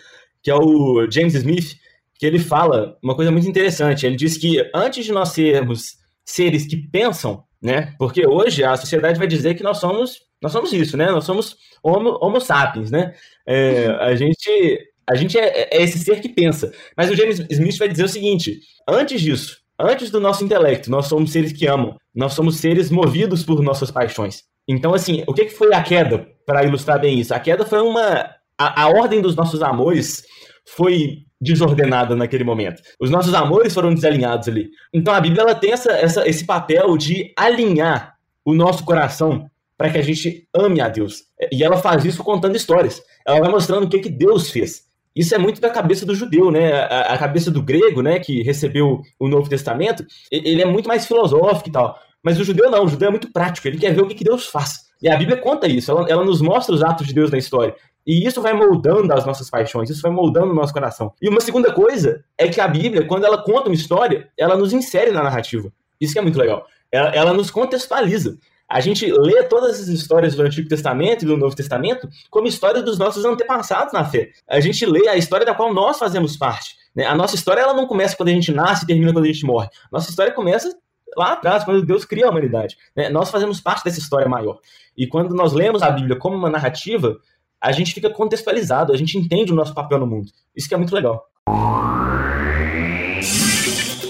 que 0.43 0.50
é 0.50 0.54
o 0.54 1.07
James 1.11 1.35
Smith, 1.35 1.76
que 2.19 2.25
ele 2.25 2.38
fala 2.38 2.97
uma 3.02 3.14
coisa 3.14 3.31
muito 3.31 3.47
interessante. 3.47 4.07
Ele 4.07 4.16
diz 4.16 4.38
que 4.38 4.71
antes 4.75 5.04
de 5.04 5.12
nós 5.12 5.31
sermos 5.31 5.99
seres 6.25 6.66
que 6.66 6.76
pensam, 6.76 7.45
né? 7.64 7.94
Porque 7.99 8.26
hoje 8.26 8.62
a 8.62 8.76
sociedade 8.76 9.18
vai 9.18 9.26
dizer 9.26 9.54
que 9.54 9.62
nós 9.62 9.78
somos, 9.78 10.21
nós 10.42 10.52
somos 10.52 10.71
isso, 10.75 10.99
né? 10.99 11.11
Nós 11.11 11.25
somos 11.25 11.56
homo, 11.83 12.18
homo 12.21 12.38
sapiens, 12.38 12.90
né? 12.90 13.14
É, 13.49 13.87
a 14.00 14.14
gente, 14.14 14.78
a 15.09 15.14
gente 15.14 15.38
é, 15.38 15.75
é, 15.75 15.83
esse 15.83 15.99
ser 15.99 16.21
que 16.21 16.28
pensa. 16.28 16.71
Mas 16.94 17.11
o 17.11 17.16
James 17.16 17.38
Smith 17.50 17.78
vai 17.78 17.88
dizer 17.88 18.04
o 18.04 18.09
seguinte: 18.09 18.61
antes 18.87 19.18
disso, 19.23 19.56
antes 19.80 20.11
do 20.11 20.21
nosso 20.21 20.44
intelecto, 20.44 20.90
nós 20.90 21.06
somos 21.06 21.33
seres 21.33 21.52
que 21.52 21.66
amam. 21.66 21.97
Nós 22.14 22.35
somos 22.35 22.59
seres 22.59 22.90
movidos 22.90 23.42
por 23.42 23.62
nossas 23.62 23.90
paixões. 23.90 24.42
Então, 24.68 24.92
assim, 24.92 25.25
o 25.26 25.33
que, 25.33 25.47
que 25.47 25.54
foi 25.54 25.73
a 25.73 25.83
queda 25.83 26.28
para 26.44 26.64
ilustrar 26.64 27.00
bem 27.00 27.18
isso? 27.18 27.33
A 27.33 27.40
queda 27.40 27.64
foi 27.64 27.80
uma 27.80 28.30
a, 28.59 28.83
a 28.83 28.88
ordem 28.88 29.23
dos 29.23 29.35
nossos 29.35 29.62
amores 29.62 30.23
foi 30.66 31.25
desordenada 31.40 32.16
naquele 32.16 32.44
momento. 32.44 32.83
Os 32.99 33.11
nossos 33.11 33.35
amores 33.35 33.75
foram 33.75 33.94
desalinhados 33.94 34.49
ali. 34.49 34.71
Então 34.92 35.12
a 35.12 35.21
Bíblia 35.21 35.42
ela 35.42 35.54
tem 35.54 35.73
essa, 35.73 35.92
essa, 35.92 36.28
esse 36.28 36.44
papel 36.44 36.97
de 36.97 37.33
alinhar 37.37 38.14
o 38.44 38.54
nosso 38.54 38.85
coração 38.85 39.49
para 39.76 39.90
que 39.90 39.99
a 39.99 40.02
gente 40.02 40.49
ame 40.54 40.80
a 40.80 40.88
Deus. 40.88 41.25
E 41.52 41.62
ela 41.62 41.76
faz 41.76 42.04
isso 42.04 42.23
contando 42.23 42.56
histórias. 42.56 43.02
Ela 43.26 43.40
vai 43.40 43.50
mostrando 43.50 43.85
o 43.85 43.88
que, 43.88 43.99
que 43.99 44.09
Deus 44.09 44.50
fez. 44.50 44.85
Isso 45.14 45.35
é 45.35 45.38
muito 45.38 45.61
da 45.61 45.71
cabeça 45.71 46.04
do 46.04 46.14
judeu, 46.14 46.50
né? 46.50 46.73
A, 46.73 47.14
a, 47.14 47.18
cabeça 47.18 47.50
do 47.50 47.62
grego, 47.62 48.02
né, 48.02 48.18
que 48.18 48.42
recebeu 48.42 49.00
o 49.18 49.28
Novo 49.28 49.49
Testamento, 49.49 50.04
ele 50.30 50.61
é 50.61 50.66
muito 50.66 50.88
mais 50.88 51.06
filosófico 51.06 51.68
e 51.68 51.73
tal. 51.73 51.97
Mas 52.23 52.40
o 52.40 52.44
judeu 52.44 52.71
não, 52.71 52.85
o 52.85 52.88
judeu 52.88 53.09
é 53.09 53.11
muito 53.11 53.30
prático, 53.30 53.68
ele 53.68 53.78
quer 53.78 53.94
ver 53.94 54.02
o 54.02 54.09
que, 54.09 54.14
que 54.14 54.25
Deus 54.25 54.47
faz. 54.47 54.85
E 55.00 55.09
a 55.09 55.16
Bíblia 55.16 55.37
conta 55.37 55.68
isso, 55.68 55.90
ela, 55.90 56.09
ela 56.09 56.25
nos 56.25 56.40
mostra 56.40 56.75
os 56.75 56.83
atos 56.83 57.06
de 57.06 57.12
Deus 57.12 57.30
na 57.30 57.38
história. 57.38 57.76
E 58.06 58.26
isso 58.26 58.42
vai 58.42 58.52
moldando 58.52 59.12
as 59.12 59.25
nossas 59.25 59.49
paixões, 59.49 59.88
isso 59.88 60.02
vai 60.02 60.11
moldando 60.11 60.52
o 60.52 60.54
nosso 60.54 60.73
coração. 60.73 61.12
E 61.20 61.28
uma 61.28 61.40
segunda 61.40 61.73
coisa 61.73 62.25
é 62.37 62.49
que 62.49 62.61
a 62.61 62.68
Bíblia, 62.68 63.06
quando 63.06 63.25
ela 63.25 63.42
conta 63.42 63.68
uma 63.68 63.75
história, 63.75 64.28
ela 64.38 64.56
nos 64.56 64.73
insere 64.73 65.11
na 65.11 65.23
narrativa. 65.23 65.73
Isso 66.00 66.12
que 66.12 66.18
é 66.18 66.23
muito 66.23 66.38
legal. 66.38 66.66
Ela, 66.92 67.08
ela 67.11 67.32
nos 67.32 67.50
contextualiza. 67.50 68.37
A 68.68 68.80
gente 68.80 69.11
lê 69.11 69.42
todas 69.44 69.80
as 69.80 69.88
histórias 69.88 70.34
do 70.34 70.42
Antigo 70.42 70.68
Testamento 70.68 71.23
e 71.23 71.26
do 71.26 71.37
Novo 71.37 71.54
Testamento 71.54 72.08
como 72.30 72.46
histórias 72.46 72.84
dos 72.84 72.99
nossos 72.99 73.25
antepassados 73.25 73.92
na 73.92 74.04
fé. 74.04 74.30
A 74.49 74.61
gente 74.61 74.84
lê 74.87 75.08
a 75.08 75.16
história 75.16 75.44
da 75.44 75.54
qual 75.54 75.73
nós 75.73 75.99
fazemos 75.99 76.37
parte. 76.37 76.75
Né? 76.94 77.04
A 77.06 77.14
nossa 77.14 77.34
história 77.34 77.61
ela 77.61 77.75
não 77.75 77.87
começa 77.87 78.16
quando 78.16 78.30
a 78.30 78.32
gente 78.32 78.52
nasce 78.52 78.84
e 78.84 78.87
termina 78.87 79.12
quando 79.12 79.25
a 79.25 79.28
gente 79.28 79.44
morre. 79.44 79.68
Nossa 79.92 80.08
história 80.08 80.32
começa 80.32 80.75
lá 81.16 81.32
atrás, 81.32 81.64
quando 81.64 81.84
Deus 81.84 82.04
cria 82.04 82.26
a 82.26 82.30
humanidade. 82.30 82.76
Né? 82.96 83.08
Nós 83.08 83.30
fazemos 83.30 83.61
parte 83.61 83.84
dessa 83.84 83.99
história 83.99 84.28
maior. 84.28 84.58
E 84.96 85.06
quando 85.06 85.34
nós 85.34 85.52
lemos 85.52 85.82
a 85.82 85.90
Bíblia 85.90 86.16
como 86.16 86.37
uma 86.37 86.50
narrativa, 86.50 87.16
a 87.64 87.73
gente 87.73 87.94
fica 87.94 88.11
contextualizado, 88.11 88.92
a 88.92 88.97
gente 88.97 89.16
entende 89.16 89.50
o 89.50 89.56
nosso 89.56 89.75
papel 89.75 89.99
no 89.99 90.06
mundo. 90.06 90.28
Isso 90.54 90.68
que 90.68 90.75
é 90.75 90.76
muito 90.76 90.94
legal. 90.94 91.25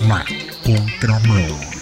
Na 0.08 0.25
contramão. 0.64 1.75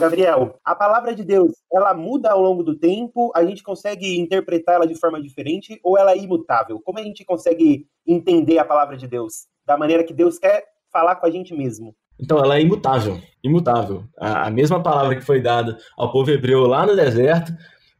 Gabriel, 0.00 0.58
a 0.64 0.74
palavra 0.74 1.14
de 1.14 1.22
Deus, 1.22 1.52
ela 1.72 1.94
muda 1.94 2.32
ao 2.32 2.40
longo 2.40 2.64
do 2.64 2.76
tempo? 2.76 3.30
A 3.36 3.44
gente 3.44 3.62
consegue 3.62 4.18
interpretar 4.18 4.74
ela 4.74 4.86
de 4.86 4.98
forma 4.98 5.22
diferente 5.22 5.78
ou 5.84 5.96
ela 5.96 6.10
é 6.10 6.16
imutável? 6.16 6.80
Como 6.82 6.98
a 6.98 7.02
gente 7.02 7.24
consegue 7.24 7.86
entender 8.04 8.58
a 8.58 8.64
palavra 8.64 8.96
de 8.96 9.06
Deus 9.06 9.46
da 9.64 9.78
maneira 9.78 10.02
que 10.02 10.12
Deus 10.12 10.38
quer 10.38 10.64
falar 10.90 11.16
com 11.16 11.26
a 11.26 11.30
gente 11.30 11.54
mesmo? 11.54 11.94
Então, 12.18 12.38
ela 12.38 12.56
é 12.56 12.62
imutável, 12.62 13.20
imutável. 13.44 14.02
A, 14.18 14.48
a 14.48 14.50
mesma 14.50 14.82
palavra 14.82 15.14
que 15.14 15.22
foi 15.22 15.40
dada 15.40 15.78
ao 15.96 16.10
povo 16.10 16.30
hebreu 16.32 16.66
lá 16.66 16.84
no 16.84 16.96
deserto 16.96 17.52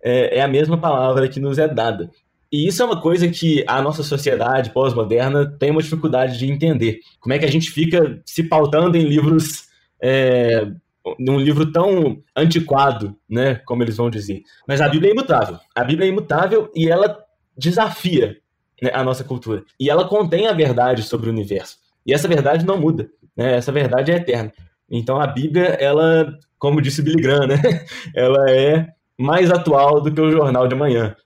é, 0.03 0.39
é 0.39 0.43
a 0.43 0.49
mesma 0.49 0.77
palavra 0.77 1.29
que 1.29 1.41
nos 1.41 1.59
é 1.59 1.69
dada. 1.69 2.11
E 2.51 2.67
isso 2.67 2.83
é 2.83 2.85
uma 2.85 3.01
coisa 3.01 3.29
que 3.29 3.65
a 3.67 3.81
nossa 3.81 4.03
sociedade 4.03 4.71
pós-moderna 4.71 5.47
tem 5.59 5.71
uma 5.71 5.83
dificuldade 5.83 6.39
de 6.39 6.51
entender. 6.51 7.01
Como 7.19 7.33
é 7.33 7.39
que 7.39 7.47
a 7.47 7.51
gente 7.51 7.71
fica 7.71 8.21
se 8.27 8.43
pautando 8.43 8.97
em 8.99 9.05
livros 9.05 9.69
é, 10.03 10.67
num 11.19 11.39
livro 11.39 11.71
tão 11.73 12.23
antiquado, 12.37 13.17
né, 13.29 13.57
como 13.67 13.83
eles 13.83 13.97
vão 13.97 14.11
dizer. 14.11 14.43
Mas 14.67 14.81
a 14.81 14.89
Bíblia 14.89 15.11
é 15.11 15.15
imutável. 15.15 15.59
A 15.75 15.85
Bíblia 15.85 16.07
é 16.07 16.11
imutável 16.11 16.71
e 16.75 16.89
ela 16.89 17.19
desafia 17.57 18.37
né, 18.81 18.91
a 18.93 19.03
nossa 19.03 19.25
cultura. 19.25 19.65
E 19.79 19.91
ela 19.91 20.07
contém 20.07 20.47
a 20.47 20.53
verdade 20.53 21.03
sobre 21.03 21.29
o 21.29 21.33
universo. 21.33 21.77
E 22.07 22.13
essa 22.13 22.29
verdade 22.29 22.65
não 22.65 22.79
muda. 22.79 23.11
Né? 23.37 23.57
Essa 23.57 23.73
verdade 23.73 24.13
é 24.13 24.17
eterna. 24.17 24.53
Então 24.91 25.21
a 25.21 25.27
Bíblia, 25.27 25.69
ela, 25.81 26.39
como 26.59 26.83
disse 26.83 27.03
Billy 27.03 27.21
Graham, 27.21 27.47
né, 27.47 27.57
ela 28.15 28.51
é 28.51 28.89
mais 29.19 29.51
atual 29.51 30.01
do 30.01 30.13
que 30.13 30.21
o 30.21 30.31
jornal 30.31 30.67
de 30.67 30.75
amanhã. 30.75 31.17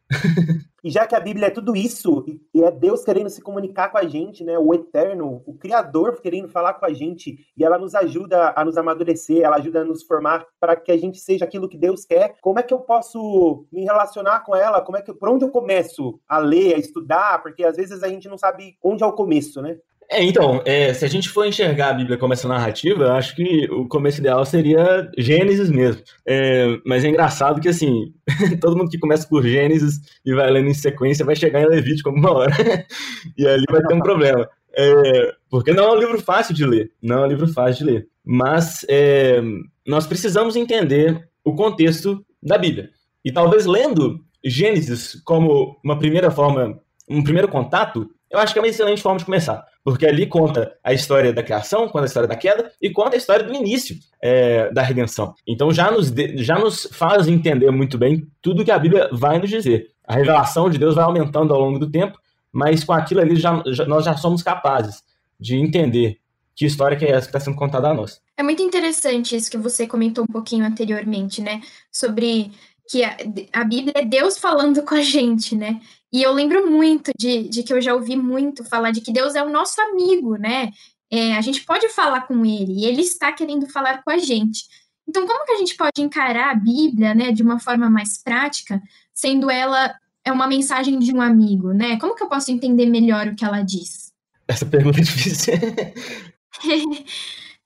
E 0.84 0.90
já 0.90 1.04
que 1.04 1.16
a 1.16 1.20
Bíblia 1.20 1.48
é 1.48 1.50
tudo 1.50 1.74
isso, 1.74 2.24
e 2.54 2.62
é 2.62 2.70
Deus 2.70 3.02
querendo 3.02 3.28
se 3.28 3.42
comunicar 3.42 3.88
com 3.88 3.98
a 3.98 4.06
gente, 4.06 4.44
né? 4.44 4.56
O 4.56 4.72
eterno, 4.72 5.42
o 5.44 5.52
Criador 5.58 6.20
querendo 6.20 6.48
falar 6.48 6.74
com 6.74 6.86
a 6.86 6.92
gente, 6.92 7.38
e 7.56 7.64
ela 7.64 7.76
nos 7.76 7.92
ajuda 7.92 8.52
a 8.54 8.64
nos 8.64 8.76
amadurecer, 8.76 9.42
ela 9.42 9.56
ajuda 9.56 9.80
a 9.80 9.84
nos 9.84 10.04
formar 10.04 10.46
para 10.60 10.76
que 10.76 10.92
a 10.92 10.96
gente 10.96 11.18
seja 11.18 11.44
aquilo 11.44 11.68
que 11.68 11.76
Deus 11.76 12.04
quer. 12.04 12.36
Como 12.40 12.60
é 12.60 12.62
que 12.62 12.72
eu 12.72 12.78
posso 12.78 13.66
me 13.72 13.82
relacionar 13.82 14.44
com 14.44 14.54
ela? 14.54 14.80
Como 14.80 14.96
é 14.96 15.02
que, 15.02 15.12
por 15.12 15.28
onde 15.28 15.44
eu 15.44 15.50
começo 15.50 16.20
a 16.28 16.38
ler, 16.38 16.76
a 16.76 16.78
estudar? 16.78 17.42
Porque 17.42 17.64
às 17.64 17.76
vezes 17.76 18.04
a 18.04 18.08
gente 18.08 18.28
não 18.28 18.38
sabe 18.38 18.76
onde 18.80 19.02
é 19.02 19.06
o 19.06 19.12
começo, 19.12 19.60
né? 19.60 19.78
É, 20.10 20.22
então, 20.22 20.62
é, 20.64 20.94
se 20.94 21.04
a 21.04 21.08
gente 21.08 21.28
for 21.28 21.46
enxergar 21.46 21.90
a 21.90 21.94
Bíblia 21.94 22.16
como 22.16 22.32
essa 22.32 22.46
narrativa, 22.46 23.12
acho 23.12 23.34
que 23.34 23.68
o 23.70 23.88
começo 23.88 24.20
ideal 24.20 24.44
seria 24.44 25.10
Gênesis 25.18 25.68
mesmo. 25.68 26.02
É, 26.24 26.78
mas 26.86 27.04
é 27.04 27.08
engraçado 27.08 27.60
que, 27.60 27.68
assim, 27.68 28.14
todo 28.60 28.76
mundo 28.76 28.90
que 28.90 28.98
começa 28.98 29.28
por 29.28 29.42
Gênesis 29.42 30.00
e 30.24 30.32
vai 30.32 30.50
lendo 30.50 30.68
em 30.68 30.74
sequência 30.74 31.24
vai 31.24 31.34
chegar 31.34 31.60
em 31.60 31.68
Levítico 31.68 32.08
alguma 32.08 32.32
hora. 32.32 32.52
e 33.36 33.46
ali 33.46 33.64
vai 33.70 33.82
ter 33.82 33.94
um 33.94 34.00
problema. 34.00 34.48
É, 34.78 35.32
porque 35.50 35.72
não 35.72 35.84
é 35.84 35.92
um 35.92 36.00
livro 36.00 36.20
fácil 36.20 36.54
de 36.54 36.64
ler. 36.64 36.92
Não 37.02 37.24
é 37.24 37.26
um 37.26 37.28
livro 37.28 37.48
fácil 37.48 37.84
de 37.84 37.92
ler. 37.92 38.08
Mas 38.24 38.86
é, 38.88 39.40
nós 39.86 40.06
precisamos 40.06 40.54
entender 40.54 41.28
o 41.44 41.54
contexto 41.54 42.24
da 42.42 42.58
Bíblia. 42.58 42.90
E 43.24 43.32
talvez 43.32 43.66
lendo 43.66 44.20
Gênesis 44.44 45.20
como 45.24 45.78
uma 45.82 45.98
primeira 45.98 46.30
forma, 46.30 46.78
um 47.08 47.22
primeiro 47.22 47.48
contato, 47.48 48.08
eu 48.30 48.38
acho 48.38 48.52
que 48.52 48.58
é 48.58 48.62
uma 48.62 48.68
excelente 48.68 49.02
forma 49.02 49.18
de 49.18 49.24
começar, 49.24 49.64
porque 49.86 50.04
ali 50.04 50.26
conta 50.26 50.76
a 50.82 50.92
história 50.92 51.32
da 51.32 51.44
criação, 51.44 51.86
conta 51.88 52.06
a 52.06 52.06
história 52.06 52.28
da 52.28 52.34
queda 52.34 52.72
e 52.82 52.90
conta 52.90 53.14
a 53.14 53.18
história 53.18 53.44
do 53.44 53.54
início 53.54 53.96
é, 54.20 54.68
da 54.72 54.82
redenção. 54.82 55.32
Então 55.46 55.72
já 55.72 55.92
nos, 55.92 56.12
já 56.38 56.58
nos 56.58 56.88
faz 56.90 57.28
entender 57.28 57.70
muito 57.70 57.96
bem 57.96 58.26
tudo 58.42 58.64
que 58.64 58.72
a 58.72 58.78
Bíblia 58.80 59.08
vai 59.12 59.38
nos 59.38 59.48
dizer. 59.48 59.92
A 60.04 60.14
revelação 60.14 60.68
de 60.68 60.76
Deus 60.76 60.96
vai 60.96 61.04
aumentando 61.04 61.54
ao 61.54 61.60
longo 61.60 61.78
do 61.78 61.88
tempo, 61.88 62.18
mas 62.50 62.82
com 62.82 62.92
aquilo 62.92 63.20
ali 63.20 63.36
já, 63.36 63.62
já, 63.68 63.86
nós 63.86 64.04
já 64.04 64.16
somos 64.16 64.42
capazes 64.42 65.04
de 65.38 65.54
entender 65.54 66.18
que 66.56 66.66
história 66.66 66.96
que 66.96 67.04
é 67.04 67.10
essa 67.10 67.28
que 67.28 67.36
está 67.36 67.38
sendo 67.38 67.56
contada 67.56 67.88
a 67.88 67.94
nós. 67.94 68.20
É 68.36 68.42
muito 68.42 68.64
interessante 68.64 69.36
isso 69.36 69.48
que 69.48 69.56
você 69.56 69.86
comentou 69.86 70.24
um 70.24 70.32
pouquinho 70.32 70.64
anteriormente, 70.64 71.40
né? 71.40 71.60
Sobre 71.92 72.50
que 72.88 73.04
a, 73.04 73.16
a 73.52 73.62
Bíblia 73.62 73.94
é 73.94 74.04
Deus 74.04 74.36
falando 74.36 74.82
com 74.82 74.96
a 74.96 75.00
gente, 75.00 75.54
né? 75.54 75.80
E 76.16 76.22
eu 76.22 76.32
lembro 76.32 76.70
muito 76.70 77.12
de, 77.18 77.46
de 77.46 77.62
que 77.62 77.70
eu 77.70 77.78
já 77.78 77.92
ouvi 77.92 78.16
muito 78.16 78.64
falar 78.64 78.90
de 78.90 79.02
que 79.02 79.12
Deus 79.12 79.34
é 79.34 79.42
o 79.44 79.50
nosso 79.50 79.78
amigo, 79.82 80.36
né? 80.36 80.70
É, 81.10 81.36
a 81.36 81.42
gente 81.42 81.62
pode 81.62 81.90
falar 81.90 82.22
com 82.22 82.42
ele 82.42 82.72
e 82.72 82.84
ele 82.86 83.02
está 83.02 83.30
querendo 83.30 83.68
falar 83.68 84.02
com 84.02 84.10
a 84.10 84.16
gente. 84.16 84.62
Então, 85.06 85.26
como 85.26 85.44
que 85.44 85.52
a 85.52 85.58
gente 85.58 85.76
pode 85.76 86.00
encarar 86.00 86.52
a 86.52 86.54
Bíblia, 86.54 87.14
né, 87.14 87.32
de 87.32 87.42
uma 87.42 87.60
forma 87.60 87.90
mais 87.90 88.16
prática, 88.22 88.82
sendo 89.12 89.50
ela 89.50 89.94
é 90.24 90.32
uma 90.32 90.46
mensagem 90.46 90.98
de 90.98 91.14
um 91.14 91.20
amigo, 91.20 91.74
né? 91.74 91.98
Como 91.98 92.14
que 92.14 92.22
eu 92.22 92.30
posso 92.30 92.50
entender 92.50 92.86
melhor 92.86 93.26
o 93.26 93.36
que 93.36 93.44
ela 93.44 93.60
diz? 93.60 94.10
Essa 94.48 94.64
pergunta 94.64 94.98
é 94.98 95.02
difícil. 95.02 95.52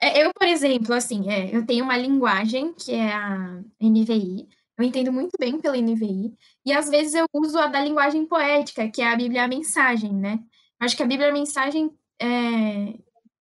É, 0.03 0.25
eu, 0.25 0.31
por 0.33 0.49
exemplo, 0.49 0.95
assim, 0.95 1.31
é, 1.31 1.55
eu 1.55 1.67
tenho 1.67 1.85
uma 1.85 1.95
linguagem 1.95 2.73
que 2.73 2.91
é 2.91 3.13
a 3.13 3.61
NVI, 3.79 4.49
eu 4.81 4.89
entendo 4.89 5.13
muito 5.13 5.33
bem 5.39 5.59
pela 5.61 5.77
NVI, 5.77 6.33
e 6.65 6.73
às 6.73 6.89
vezes 6.89 7.15
eu 7.15 7.27
uso 7.35 7.59
a 7.59 7.67
da 7.67 7.83
linguagem 7.83 8.27
poética, 8.27 8.89
que 8.89 9.03
é 9.03 9.13
a 9.13 9.17
Bíblia 9.17 9.45
a 9.45 9.49
mensagem, 9.49 10.13
né? 10.13 10.41
Acho 10.79 10.97
que 10.97 11.03
a 11.03 11.07
Bíblia 11.07 11.29
a 11.29 11.33
mensagem 11.33 11.91
é, 12.21 12.95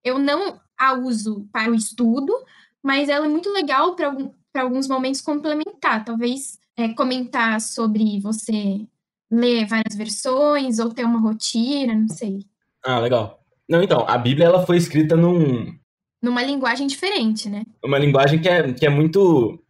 eu 0.04 0.18
não 0.18 0.60
a 0.78 0.94
uso 0.94 1.48
para 1.52 1.70
o 1.70 1.76
estudo, 1.76 2.34
mas 2.82 3.10
ela 3.10 3.26
é 3.26 3.30
muito 3.30 3.52
legal 3.52 3.96
para 3.96 4.62
alguns 4.62 4.88
momentos 4.88 5.22
complementar. 5.22 6.06
Talvez 6.06 6.58
é, 6.78 6.94
comentar 6.94 7.60
sobre 7.60 8.20
você 8.22 8.82
ler 9.30 9.66
várias 9.66 9.96
versões 9.96 10.80
ou 10.80 10.94
ter 10.94 11.04
uma 11.04 11.20
rotina, 11.20 11.94
não 11.94 12.08
sei. 12.08 12.40
Ah, 12.84 13.00
legal. 13.00 13.40
Não, 13.68 13.84
então, 13.84 14.06
a 14.08 14.18
Bíblia 14.18 14.48
ela 14.48 14.66
foi 14.66 14.78
escrita 14.78 15.16
num. 15.16 15.78
Numa 16.22 16.42
linguagem 16.42 16.88
diferente, 16.88 17.50
né? 17.50 17.64
Uma 17.84 18.00
linguagem 18.00 18.42
que 18.42 18.50
é, 18.50 18.74
que 18.74 18.86
é 18.86 18.90
muito 18.90 19.62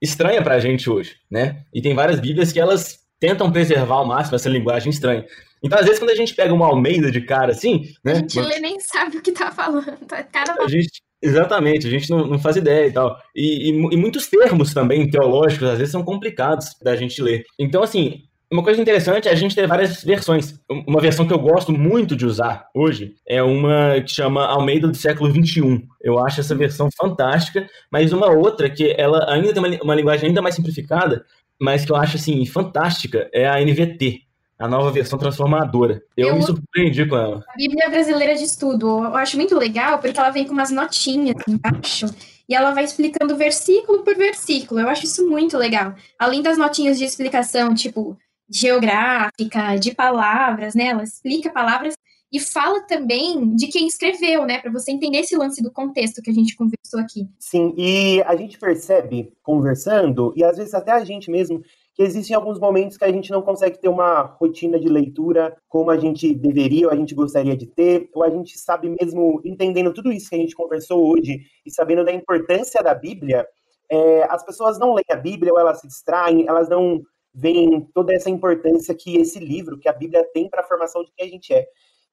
estranha 0.00 0.42
para 0.42 0.54
a 0.54 0.60
gente 0.60 0.88
hoje, 0.88 1.16
né? 1.30 1.64
E 1.72 1.82
tem 1.82 1.94
várias 1.94 2.20
Bíblias 2.20 2.52
que 2.52 2.60
elas 2.60 2.98
tentam 3.18 3.52
preservar 3.52 3.96
ao 3.96 4.06
máximo 4.06 4.36
essa 4.36 4.48
linguagem 4.48 4.90
estranha. 4.90 5.24
Então, 5.62 5.78
às 5.78 5.84
vezes, 5.84 5.98
quando 5.98 6.10
a 6.10 6.14
gente 6.14 6.34
pega 6.34 6.54
uma 6.54 6.66
Almeida 6.66 7.10
de 7.10 7.20
cara 7.20 7.52
assim, 7.52 7.92
né? 8.02 8.12
A 8.12 8.14
gente 8.16 8.40
lê 8.40 8.58
nem 8.60 8.80
sabe 8.80 9.18
o 9.18 9.22
que 9.22 9.32
tá 9.32 9.52
falando. 9.52 9.98
Cara 10.32 10.56
a 10.58 10.68
gente, 10.68 11.02
exatamente, 11.22 11.86
a 11.86 11.90
gente 11.90 12.08
não, 12.08 12.26
não 12.26 12.38
faz 12.38 12.56
ideia 12.56 12.86
e 12.86 12.92
tal. 12.92 13.14
E, 13.36 13.68
e, 13.68 13.94
e, 13.94 13.96
muitos 13.96 14.26
termos 14.26 14.72
também 14.72 15.10
teológicos, 15.10 15.68
às 15.68 15.78
vezes, 15.78 15.92
são 15.92 16.02
complicados 16.02 16.74
da 16.82 16.96
gente 16.96 17.20
ler. 17.20 17.44
Então, 17.58 17.82
assim, 17.82 18.22
uma 18.52 18.64
coisa 18.64 18.80
interessante 18.80 19.28
é 19.28 19.30
a 19.30 19.36
gente 19.36 19.54
ter 19.54 19.66
várias 19.66 20.02
versões. 20.02 20.60
Uma 20.68 21.00
versão 21.00 21.24
que 21.26 21.32
eu 21.32 21.38
gosto 21.38 21.72
muito 21.72 22.16
de 22.16 22.26
usar 22.26 22.66
hoje 22.74 23.14
é 23.24 23.40
uma 23.40 24.00
que 24.00 24.10
chama 24.10 24.44
Almeida 24.44 24.88
do 24.88 24.96
século 24.96 25.30
XXI. 25.30 25.86
Eu 26.02 26.18
acho 26.18 26.40
essa 26.40 26.54
versão 26.54 26.88
fantástica, 26.96 27.64
mas 27.92 28.12
uma 28.12 28.28
outra 28.28 28.68
que 28.68 28.92
ela 28.98 29.32
ainda 29.32 29.52
tem 29.52 29.62
uma, 29.62 29.82
uma 29.84 29.94
linguagem 29.94 30.28
ainda 30.28 30.42
mais 30.42 30.56
simplificada, 30.56 31.24
mas 31.60 31.84
que 31.84 31.92
eu 31.92 31.96
acho 31.96 32.16
assim 32.16 32.44
fantástica 32.44 33.30
é 33.32 33.46
a 33.46 33.60
NVT, 33.60 34.22
a 34.58 34.66
nova 34.66 34.90
versão 34.90 35.16
transformadora. 35.16 36.02
Eu, 36.16 36.28
eu, 36.28 36.36
me 36.36 36.42
surpreendi 36.42 37.06
com 37.06 37.16
ela. 37.16 37.44
A 37.48 37.56
Bíblia 37.56 37.88
Brasileira 37.88 38.34
de 38.34 38.42
Estudo, 38.42 39.04
eu 39.04 39.14
acho 39.14 39.36
muito 39.36 39.56
legal 39.56 40.00
porque 40.00 40.18
ela 40.18 40.30
vem 40.30 40.44
com 40.44 40.54
umas 40.54 40.72
notinhas 40.72 41.36
embaixo 41.46 42.06
e 42.48 42.54
ela 42.56 42.72
vai 42.72 42.82
explicando 42.82 43.36
versículo 43.36 44.02
por 44.02 44.16
versículo. 44.16 44.80
Eu 44.80 44.88
acho 44.88 45.04
isso 45.04 45.24
muito 45.30 45.56
legal. 45.56 45.94
Além 46.18 46.42
das 46.42 46.58
notinhas 46.58 46.98
de 46.98 47.04
explicação, 47.04 47.72
tipo 47.72 48.18
geográfica, 48.50 49.76
de 49.76 49.94
palavras, 49.94 50.74
né? 50.74 50.88
Ela 50.88 51.04
explica 51.04 51.50
palavras 51.50 51.94
e 52.32 52.38
fala 52.38 52.80
também 52.82 53.54
de 53.56 53.66
quem 53.66 53.86
escreveu, 53.86 54.46
né? 54.46 54.58
Para 54.58 54.70
você 54.70 54.92
entender 54.92 55.18
esse 55.18 55.36
lance 55.36 55.62
do 55.62 55.70
contexto 55.70 56.22
que 56.22 56.30
a 56.30 56.34
gente 56.34 56.56
conversou 56.56 57.00
aqui. 57.00 57.28
Sim, 57.38 57.74
e 57.76 58.22
a 58.22 58.36
gente 58.36 58.58
percebe, 58.58 59.32
conversando, 59.42 60.32
e 60.36 60.44
às 60.44 60.56
vezes 60.56 60.74
até 60.74 60.92
a 60.92 61.04
gente 61.04 61.30
mesmo, 61.30 61.62
que 61.94 62.02
existem 62.02 62.36
alguns 62.36 62.58
momentos 62.58 62.96
que 62.96 63.04
a 63.04 63.10
gente 63.10 63.30
não 63.30 63.42
consegue 63.42 63.78
ter 63.78 63.88
uma 63.88 64.22
rotina 64.22 64.78
de 64.78 64.88
leitura 64.88 65.56
como 65.68 65.90
a 65.90 65.96
gente 65.96 66.32
deveria 66.34 66.86
ou 66.86 66.92
a 66.92 66.96
gente 66.96 67.14
gostaria 67.14 67.56
de 67.56 67.66
ter, 67.66 68.08
ou 68.14 68.22
a 68.22 68.30
gente 68.30 68.56
sabe 68.58 68.94
mesmo, 69.00 69.40
entendendo 69.44 69.92
tudo 69.92 70.12
isso 70.12 70.30
que 70.30 70.36
a 70.36 70.38
gente 70.38 70.54
conversou 70.54 71.04
hoje 71.10 71.40
e 71.66 71.70
sabendo 71.70 72.04
da 72.04 72.12
importância 72.12 72.82
da 72.82 72.94
Bíblia, 72.94 73.44
é, 73.90 74.22
as 74.30 74.44
pessoas 74.44 74.78
não 74.78 74.94
leem 74.94 75.04
a 75.10 75.16
Bíblia 75.16 75.52
ou 75.52 75.58
elas 75.58 75.80
se 75.80 75.88
distraem, 75.88 76.46
elas 76.46 76.68
não 76.68 77.02
veem 77.34 77.80
toda 77.94 78.12
essa 78.12 78.30
importância 78.30 78.94
que 78.94 79.16
esse 79.16 79.38
livro, 79.38 79.78
que 79.78 79.88
a 79.88 79.92
Bíblia 79.92 80.24
tem 80.32 80.48
para 80.48 80.60
a 80.60 80.66
formação 80.66 81.04
de 81.04 81.12
quem 81.16 81.26
a 81.26 81.30
gente 81.30 81.52
é. 81.52 81.66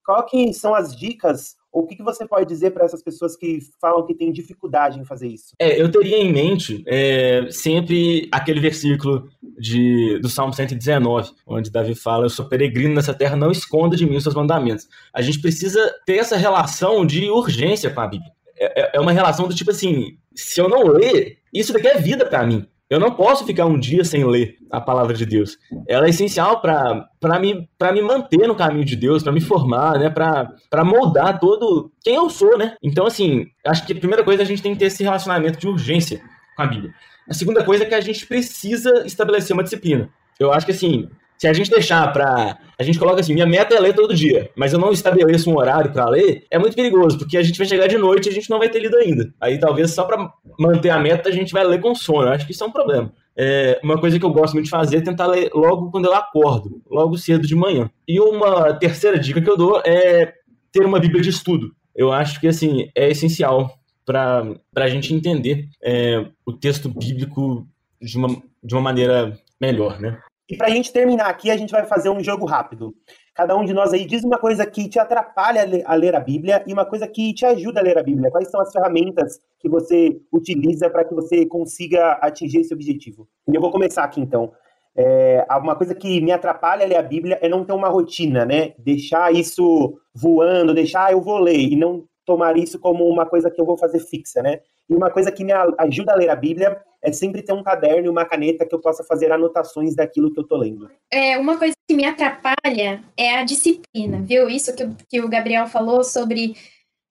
Qual 0.05 0.25
que 0.25 0.53
são 0.53 0.73
as 0.73 0.95
dicas 0.95 1.57
ou 1.69 1.83
o 1.83 1.85
que, 1.85 1.97
que 1.97 2.03
você 2.03 2.25
pode 2.25 2.47
dizer 2.47 2.71
para 2.71 2.85
essas 2.85 3.03
pessoas 3.03 3.35
que 3.35 3.59
falam 3.81 4.05
que 4.05 4.15
têm 4.15 4.31
dificuldade 4.31 4.97
em 4.97 5.03
fazer 5.03 5.27
isso? 5.27 5.53
É, 5.59 5.79
eu 5.79 5.91
teria 5.91 6.17
em 6.17 6.31
mente 6.31 6.81
é, 6.87 7.47
sempre 7.51 8.29
aquele 8.31 8.61
versículo 8.61 9.29
de, 9.59 10.17
do 10.19 10.29
Salmo 10.29 10.53
119, 10.53 11.31
onde 11.45 11.69
Davi 11.69 11.93
fala: 11.93 12.25
Eu 12.25 12.29
sou 12.29 12.47
peregrino 12.47 12.95
nessa 12.95 13.13
terra, 13.13 13.35
não 13.35 13.51
esconda 13.51 13.97
de 13.97 14.05
mim 14.05 14.15
os 14.15 14.23
seus 14.23 14.33
mandamentos. 14.33 14.87
A 15.13 15.21
gente 15.21 15.41
precisa 15.41 15.93
ter 16.05 16.19
essa 16.19 16.37
relação 16.37 17.05
de 17.05 17.29
urgência 17.29 17.89
com 17.89 17.99
a 17.99 18.07
Bíblia. 18.07 18.31
É, 18.57 18.81
é, 18.81 18.91
é 18.93 18.99
uma 18.99 19.11
relação 19.11 19.45
do 19.45 19.53
tipo 19.53 19.71
assim: 19.71 20.17
se 20.33 20.59
eu 20.61 20.69
não 20.69 20.87
ler, 20.87 21.39
isso 21.53 21.73
daqui 21.73 21.87
é 21.87 21.99
vida 21.99 22.25
para 22.25 22.45
mim. 22.47 22.65
Eu 22.89 23.01
não 23.01 23.11
posso 23.11 23.45
ficar 23.45 23.65
um 23.65 23.77
dia 23.77 24.05
sem 24.05 24.23
ler 24.23 24.57
a 24.71 24.79
palavra 24.79 25.13
de 25.13 25.25
Deus. 25.25 25.57
Ela 25.87 26.07
é 26.07 26.09
essencial 26.09 26.61
para 26.61 27.39
me, 27.39 27.67
me 27.93 28.01
manter 28.01 28.47
no 28.47 28.55
caminho 28.55 28.85
de 28.85 28.95
Deus, 28.95 29.23
para 29.23 29.33
me 29.33 29.41
formar, 29.41 29.99
né? 29.99 30.09
para 30.09 30.83
moldar 30.85 31.37
todo 31.37 31.91
quem 32.01 32.15
eu 32.15 32.29
sou, 32.29 32.57
né? 32.57 32.75
Então, 32.81 33.05
assim, 33.05 33.47
acho 33.65 33.85
que 33.85 33.91
a 33.91 33.99
primeira 33.99 34.23
coisa 34.23 34.41
é 34.41 34.45
a 34.45 34.47
gente 34.47 34.61
tem 34.61 34.71
que 34.71 34.79
ter 34.79 34.85
esse 34.85 35.03
relacionamento 35.03 35.59
de 35.59 35.67
urgência 35.67 36.21
com 36.55 36.61
a 36.61 36.67
Bíblia. 36.67 36.93
A 37.29 37.33
segunda 37.33 37.61
coisa 37.61 37.83
é 37.83 37.87
que 37.87 37.95
a 37.95 37.99
gente 37.99 38.25
precisa 38.25 39.05
estabelecer 39.05 39.53
uma 39.53 39.63
disciplina. 39.63 40.09
Eu 40.39 40.53
acho 40.53 40.65
que, 40.65 40.71
assim, 40.71 41.09
se 41.37 41.47
a 41.47 41.53
gente 41.53 41.69
deixar 41.69 42.11
para. 42.11 42.57
A 42.79 42.83
gente 42.83 42.99
coloca 42.99 43.21
assim, 43.21 43.33
minha 43.33 43.45
meta 43.45 43.75
é 43.75 43.79
ler 43.79 43.93
todo 43.93 44.13
dia, 44.13 44.49
mas 44.55 44.73
eu 44.73 44.79
não 44.79 44.91
estabeleço 44.91 45.49
um 45.49 45.57
horário 45.57 45.91
para 45.91 46.09
ler, 46.09 46.45
é 46.49 46.59
muito 46.59 46.75
perigoso, 46.75 47.17
porque 47.17 47.37
a 47.37 47.43
gente 47.43 47.57
vai 47.57 47.67
chegar 47.67 47.87
de 47.87 47.97
noite 47.97 48.27
e 48.27 48.29
a 48.29 48.33
gente 48.33 48.49
não 48.49 48.59
vai 48.59 48.69
ter 48.69 48.79
lido 48.79 48.97
ainda. 48.97 49.33
Aí 49.41 49.59
talvez 49.59 49.91
só 49.91 50.03
para 50.03 50.31
manter 50.59 50.89
a 50.89 50.99
meta 50.99 51.29
a 51.29 51.31
gente 51.31 51.53
vai 51.53 51.63
ler 51.63 51.79
com 51.81 51.95
sono. 51.95 52.27
Eu 52.27 52.33
acho 52.33 52.45
que 52.45 52.51
isso 52.51 52.63
é 52.63 52.67
um 52.67 52.71
problema. 52.71 53.11
É, 53.35 53.79
uma 53.83 53.99
coisa 53.99 54.17
que 54.17 54.25
eu 54.25 54.31
gosto 54.31 54.53
muito 54.53 54.65
de 54.65 54.71
fazer 54.71 54.97
é 54.97 55.01
tentar 55.01 55.27
ler 55.27 55.51
logo 55.53 55.91
quando 55.91 56.05
eu 56.05 56.13
acordo, 56.13 56.81
logo 56.89 57.17
cedo 57.17 57.45
de 57.45 57.55
manhã. 57.55 57.89
E 58.07 58.19
uma 58.19 58.73
terceira 58.73 59.19
dica 59.19 59.41
que 59.41 59.49
eu 59.49 59.57
dou 59.57 59.81
é 59.85 60.33
ter 60.71 60.85
uma 60.85 60.99
Bíblia 60.99 61.21
de 61.21 61.29
estudo. 61.29 61.71
Eu 61.95 62.11
acho 62.11 62.39
que 62.39 62.47
assim 62.47 62.89
é 62.95 63.09
essencial 63.09 63.77
para 64.05 64.55
a 64.75 64.87
gente 64.87 65.13
entender 65.13 65.67
é, 65.83 66.25
o 66.45 66.53
texto 66.53 66.89
bíblico 66.89 67.67
de 68.01 68.17
uma, 68.17 68.29
de 68.63 68.73
uma 68.73 68.81
maneira 68.81 69.37
melhor, 69.59 69.99
né? 69.99 70.19
E 70.49 70.55
para 70.55 70.67
a 70.67 70.69
gente 70.69 70.93
terminar 70.93 71.27
aqui, 71.27 71.51
a 71.51 71.57
gente 71.57 71.71
vai 71.71 71.85
fazer 71.85 72.09
um 72.09 72.23
jogo 72.23 72.45
rápido. 72.45 72.95
Cada 73.35 73.55
um 73.55 73.65
de 73.65 73.73
nós 73.73 73.91
aí 73.93 74.05
diz 74.05 74.23
uma 74.23 74.37
coisa 74.37 74.65
que 74.65 74.87
te 74.87 74.97
atrapalha 74.97 75.61
a 75.85 75.93
ler 75.93 76.15
a 76.15 76.19
Bíblia 76.19 76.63
e 76.65 76.71
uma 76.71 76.85
coisa 76.85 77.07
que 77.07 77.33
te 77.33 77.45
ajuda 77.45 77.81
a 77.81 77.83
ler 77.83 77.97
a 77.97 78.03
Bíblia. 78.03 78.31
Quais 78.31 78.49
são 78.49 78.61
as 78.61 78.71
ferramentas 78.71 79.39
que 79.59 79.67
você 79.67 80.19
utiliza 80.31 80.89
para 80.89 81.03
que 81.03 81.13
você 81.13 81.45
consiga 81.45 82.13
atingir 82.13 82.61
esse 82.61 82.73
objetivo? 82.73 83.27
E 83.47 83.55
eu 83.55 83.61
vou 83.61 83.71
começar 83.71 84.03
aqui 84.03 84.21
então. 84.21 84.53
É, 84.95 85.45
uma 85.51 85.75
coisa 85.75 85.93
que 85.93 86.21
me 86.21 86.31
atrapalha 86.31 86.85
a 86.85 86.87
ler 86.87 86.95
a 86.95 87.03
Bíblia 87.03 87.37
é 87.41 87.49
não 87.49 87.63
ter 87.63 87.73
uma 87.73 87.89
rotina, 87.89 88.45
né? 88.45 88.73
Deixar 88.79 89.31
isso 89.33 89.99
voando, 90.15 90.73
deixar 90.73 91.07
ah, 91.07 91.11
eu 91.11 91.21
vou 91.21 91.37
ler 91.37 91.59
e 91.59 91.75
não 91.75 92.05
tomar 92.25 92.57
isso 92.57 92.79
como 92.79 93.05
uma 93.05 93.25
coisa 93.25 93.51
que 93.51 93.61
eu 93.61 93.65
vou 93.65 93.77
fazer 93.77 93.99
fixa, 93.99 94.41
né? 94.41 94.61
E 94.89 94.95
uma 94.95 95.11
coisa 95.11 95.31
que 95.31 95.43
me 95.43 95.51
ajuda 95.51 96.13
a 96.13 96.15
ler 96.15 96.29
a 96.29 96.35
Bíblia 96.35 96.81
é 97.07 97.11
sempre 97.13 97.41
ter 97.41 97.53
um 97.53 97.63
caderno 97.63 98.05
e 98.05 98.09
uma 98.09 98.25
caneta 98.25 98.65
que 98.65 98.75
eu 98.75 98.79
possa 98.79 99.03
fazer 99.03 99.31
anotações 99.31 99.95
daquilo 99.95 100.33
que 100.33 100.39
eu 100.39 100.43
tô 100.43 100.57
lendo. 100.57 100.89
É, 101.11 101.37
uma 101.37 101.57
coisa 101.57 101.73
que 101.87 101.95
me 101.95 102.05
atrapalha 102.05 103.01
é 103.15 103.37
a 103.37 103.43
disciplina, 103.43 104.21
viu? 104.21 104.49
Isso 104.49 104.75
que, 104.75 104.87
que 105.09 105.21
o 105.21 105.29
Gabriel 105.29 105.67
falou 105.67 106.03
sobre 106.03 106.55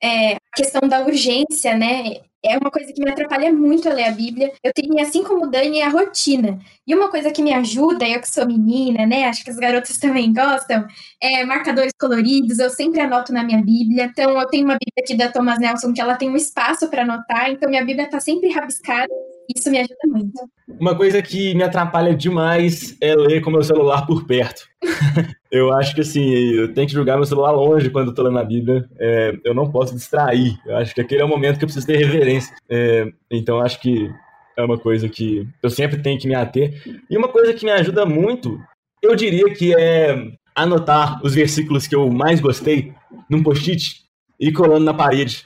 é, 0.03 0.35
a 0.35 0.39
questão 0.55 0.87
da 0.87 1.01
urgência, 1.01 1.77
né? 1.77 2.21
é 2.47 2.57
uma 2.57 2.71
coisa 2.71 2.93
que 2.93 3.03
me 3.03 3.11
atrapalha 3.11 3.53
muito 3.53 3.89
a 3.89 3.93
ler 3.93 4.05
a 4.05 4.13
Bíblia. 4.13 4.53
Eu 4.63 4.73
tenho, 4.73 5.01
assim 5.01 5.23
como 5.25 5.47
o 5.47 5.51
Dani, 5.51 5.83
a 5.83 5.89
rotina. 5.89 6.59
E 6.87 6.95
uma 6.95 7.11
coisa 7.11 7.33
que 7.33 7.43
me 7.43 7.53
ajuda, 7.53 8.07
eu 8.07 8.21
que 8.21 8.29
sou 8.31 8.47
menina, 8.47 9.05
né? 9.05 9.25
Acho 9.25 9.45
que 9.45 9.51
as 9.51 9.57
garotas 9.57 9.99
também 9.99 10.33
gostam, 10.33 10.87
é 11.21 11.45
marcadores 11.45 11.93
coloridos. 11.99 12.59
Eu 12.59 12.71
sempre 12.71 13.01
anoto 13.01 13.33
na 13.33 13.43
minha 13.43 13.63
Bíblia. 13.63 14.05
Então, 14.05 14.39
eu 14.39 14.47
tenho 14.47 14.65
uma 14.65 14.75
Bíblia 14.75 15.03
aqui 15.03 15.17
da 15.17 15.31
Thomas 15.31 15.59
Nelson 15.59 15.93
que 15.93 16.01
ela 16.01 16.17
tem 16.17 16.31
um 16.31 16.37
espaço 16.37 16.89
para 16.89 17.03
anotar. 17.03 17.51
Então, 17.51 17.69
minha 17.69 17.85
Bíblia 17.85 18.05
está 18.07 18.21
sempre 18.21 18.51
rabiscada. 18.51 19.13
Isso 19.55 19.71
me 19.71 19.79
ajuda 19.79 19.97
muito. 20.07 20.51
Uma 20.81 20.97
coisa 20.97 21.23
que 21.23 21.55
me 21.55 21.63
atrapalha 21.63 22.15
demais 22.15 22.97
é 23.01 23.15
ler 23.15 23.41
com 23.41 23.51
meu 23.51 23.63
celular 23.63 24.07
por 24.07 24.27
perto. 24.27 24.63
eu 25.51 25.73
acho 25.73 25.95
que 25.95 26.01
assim, 26.01 26.29
eu 26.29 26.73
tenho 26.73 26.87
que 26.87 26.93
jogar 26.93 27.17
meu 27.17 27.25
celular 27.25 27.53
longe 27.53 27.91
quando 27.91 28.09
eu 28.09 28.15
tô 28.15 28.23
lendo 28.23 28.39
a 28.39 28.45
Bíblia. 28.45 28.89
É, 28.99 29.37
eu 29.45 29.55
não 29.55 29.71
posso 29.71 29.95
distrair. 29.95 30.57
Eu 30.67 30.77
acho 30.77 30.95
que 30.95 31.01
aquele 31.01 31.23
é 31.23 31.25
o 31.25 31.29
momento 31.29 31.59
que 31.59 31.65
eu 31.65 31.69
preciso 31.69 31.87
ter 31.87 31.97
reverência. 31.97 32.55
É, 32.69 33.09
então 33.31 33.61
acho 33.61 33.81
que 33.81 34.11
é 34.57 34.65
uma 34.65 34.79
coisa 34.79 35.09
que 35.09 35.47
eu 35.63 35.71
sempre 35.71 36.03
tenho 36.03 36.19
que 36.19 36.27
me 36.27 36.35
ater. 36.35 36.83
E 37.09 37.17
uma 37.17 37.29
coisa 37.29 37.53
que 37.53 37.65
me 37.65 37.71
ajuda 37.71 38.07
muito, 38.07 38.61
eu 39.03 39.15
diria 39.15 39.53
que 39.55 39.75
é 39.75 40.33
anotar 40.55 41.21
os 41.23 41.35
versículos 41.35 41.87
que 41.87 41.95
eu 41.95 42.11
mais 42.11 42.41
gostei 42.41 42.93
num 43.29 43.43
post-it 43.43 44.07
e 44.41 44.51
colando 44.51 44.85
na 44.85 44.95
parede 44.95 45.45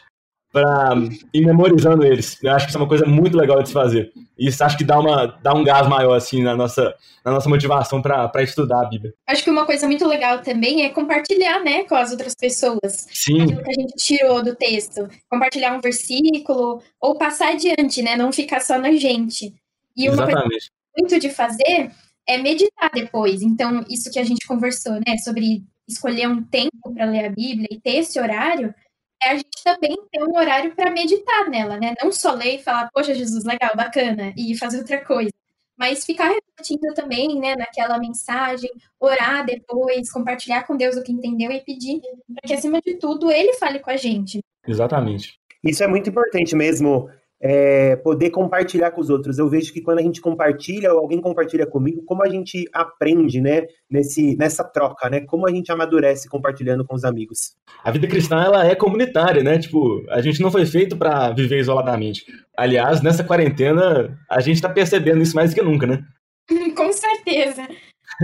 para 0.52 0.94
ir 1.32 1.46
memorizando 1.46 2.04
eles. 2.04 2.42
Eu 2.42 2.52
acho 2.52 2.66
que 2.66 2.70
isso 2.70 2.78
é 2.78 2.80
uma 2.80 2.88
coisa 2.88 3.06
muito 3.06 3.36
legal 3.36 3.62
de 3.62 3.68
se 3.68 3.74
fazer. 3.74 4.12
E 4.38 4.48
isso 4.48 4.62
acho 4.64 4.76
que 4.76 4.84
dá, 4.84 4.98
uma, 4.98 5.26
dá 5.42 5.54
um 5.54 5.62
gás 5.62 5.86
maior 5.86 6.14
assim 6.14 6.42
na 6.42 6.56
nossa, 6.56 6.94
na 7.24 7.32
nossa 7.32 7.48
motivação 7.48 8.02
para 8.02 8.42
estudar 8.42 8.80
a 8.80 8.88
Bíblia. 8.88 9.14
Acho 9.28 9.44
que 9.44 9.50
uma 9.50 9.64
coisa 9.64 9.86
muito 9.86 10.06
legal 10.06 10.40
também 10.40 10.84
é 10.84 10.88
compartilhar, 10.88 11.62
né, 11.62 11.84
com 11.84 11.94
as 11.94 12.10
outras 12.10 12.34
pessoas. 12.34 13.06
Sim. 13.12 13.42
Aquilo 13.42 13.62
que 13.62 13.70
a 13.70 13.80
gente 13.80 13.94
tirou 13.96 14.42
do 14.42 14.56
texto. 14.56 15.08
Compartilhar 15.28 15.76
um 15.76 15.80
versículo 15.80 16.82
ou 17.00 17.16
passar 17.16 17.52
adiante, 17.52 18.02
né, 18.02 18.16
não 18.16 18.32
ficar 18.32 18.60
só 18.60 18.76
na 18.78 18.92
gente. 18.92 19.54
E 19.96 20.08
uma 20.08 20.24
Exatamente. 20.24 20.48
coisa 20.48 20.66
muito 20.98 21.20
de 21.20 21.30
fazer 21.30 21.90
é 22.26 22.38
meditar 22.38 22.90
depois. 22.92 23.42
Então, 23.42 23.84
isso 23.88 24.10
que 24.10 24.18
a 24.18 24.24
gente 24.24 24.46
conversou, 24.46 24.94
né, 24.94 25.16
sobre 25.22 25.62
escolher 25.88 26.28
um 26.28 26.42
tempo 26.42 26.92
para 26.94 27.04
ler 27.04 27.26
a 27.26 27.30
Bíblia 27.30 27.68
e 27.70 27.80
ter 27.80 27.96
esse 27.96 28.18
horário, 28.20 28.74
é 29.22 29.30
a 29.30 29.34
gente 29.36 29.62
também 29.64 29.96
ter 30.10 30.22
um 30.22 30.36
horário 30.36 30.74
para 30.74 30.90
meditar 30.90 31.48
nela, 31.48 31.76
né? 31.76 31.94
Não 32.02 32.10
só 32.10 32.32
ler 32.32 32.56
e 32.56 32.62
falar, 32.62 32.90
poxa, 32.92 33.14
Jesus, 33.14 33.44
legal, 33.44 33.70
bacana, 33.76 34.32
e 34.36 34.56
fazer 34.56 34.78
outra 34.78 35.04
coisa. 35.04 35.30
Mas 35.76 36.04
ficar 36.04 36.28
refletindo 36.28 36.92
também, 36.94 37.38
né, 37.40 37.56
naquela 37.56 37.98
mensagem, 37.98 38.70
orar 38.98 39.46
depois, 39.46 40.12
compartilhar 40.12 40.64
com 40.64 40.76
Deus 40.76 40.96
o 40.96 41.02
que 41.02 41.12
entendeu 41.12 41.50
e 41.50 41.60
pedir 41.60 42.00
para 42.34 42.46
que, 42.46 42.52
acima 42.52 42.82
de 42.82 42.96
tudo, 42.96 43.30
Ele 43.30 43.54
fale 43.54 43.78
com 43.78 43.90
a 43.90 43.96
gente. 43.96 44.40
Exatamente. 44.66 45.38
Isso 45.64 45.82
é 45.82 45.86
muito 45.86 46.10
importante 46.10 46.54
mesmo 46.54 47.08
é, 47.40 47.96
poder 47.96 48.30
compartilhar 48.30 48.90
com 48.90 49.00
os 49.00 49.08
outros. 49.08 49.38
Eu 49.38 49.48
vejo 49.48 49.72
que 49.72 49.80
quando 49.80 49.98
a 49.98 50.02
gente 50.02 50.20
compartilha, 50.20 50.92
ou 50.92 51.00
alguém 51.00 51.20
compartilha 51.20 51.66
comigo, 51.66 52.02
como 52.04 52.22
a 52.22 52.28
gente 52.28 52.68
aprende, 52.72 53.40
né, 53.40 53.66
nesse, 53.90 54.36
nessa 54.36 54.62
troca, 54.62 55.08
né, 55.08 55.20
como 55.20 55.48
a 55.48 55.50
gente 55.50 55.72
amadurece 55.72 56.28
compartilhando 56.28 56.84
com 56.84 56.94
os 56.94 57.04
amigos. 57.04 57.54
A 57.82 57.90
vida 57.90 58.06
cristã, 58.06 58.42
ela 58.42 58.66
é 58.66 58.74
comunitária, 58.74 59.42
né, 59.42 59.58
tipo, 59.58 60.04
a 60.10 60.20
gente 60.20 60.40
não 60.42 60.50
foi 60.50 60.66
feito 60.66 60.96
para 60.96 61.30
viver 61.30 61.58
isoladamente. 61.60 62.24
Aliás, 62.56 63.00
nessa 63.00 63.24
quarentena, 63.24 64.18
a 64.28 64.40
gente 64.40 64.56
está 64.56 64.68
percebendo 64.68 65.22
isso 65.22 65.34
mais 65.34 65.50
do 65.50 65.54
que 65.54 65.62
nunca, 65.62 65.86
né? 65.86 66.04
com 66.76 66.92
certeza. 66.92 67.66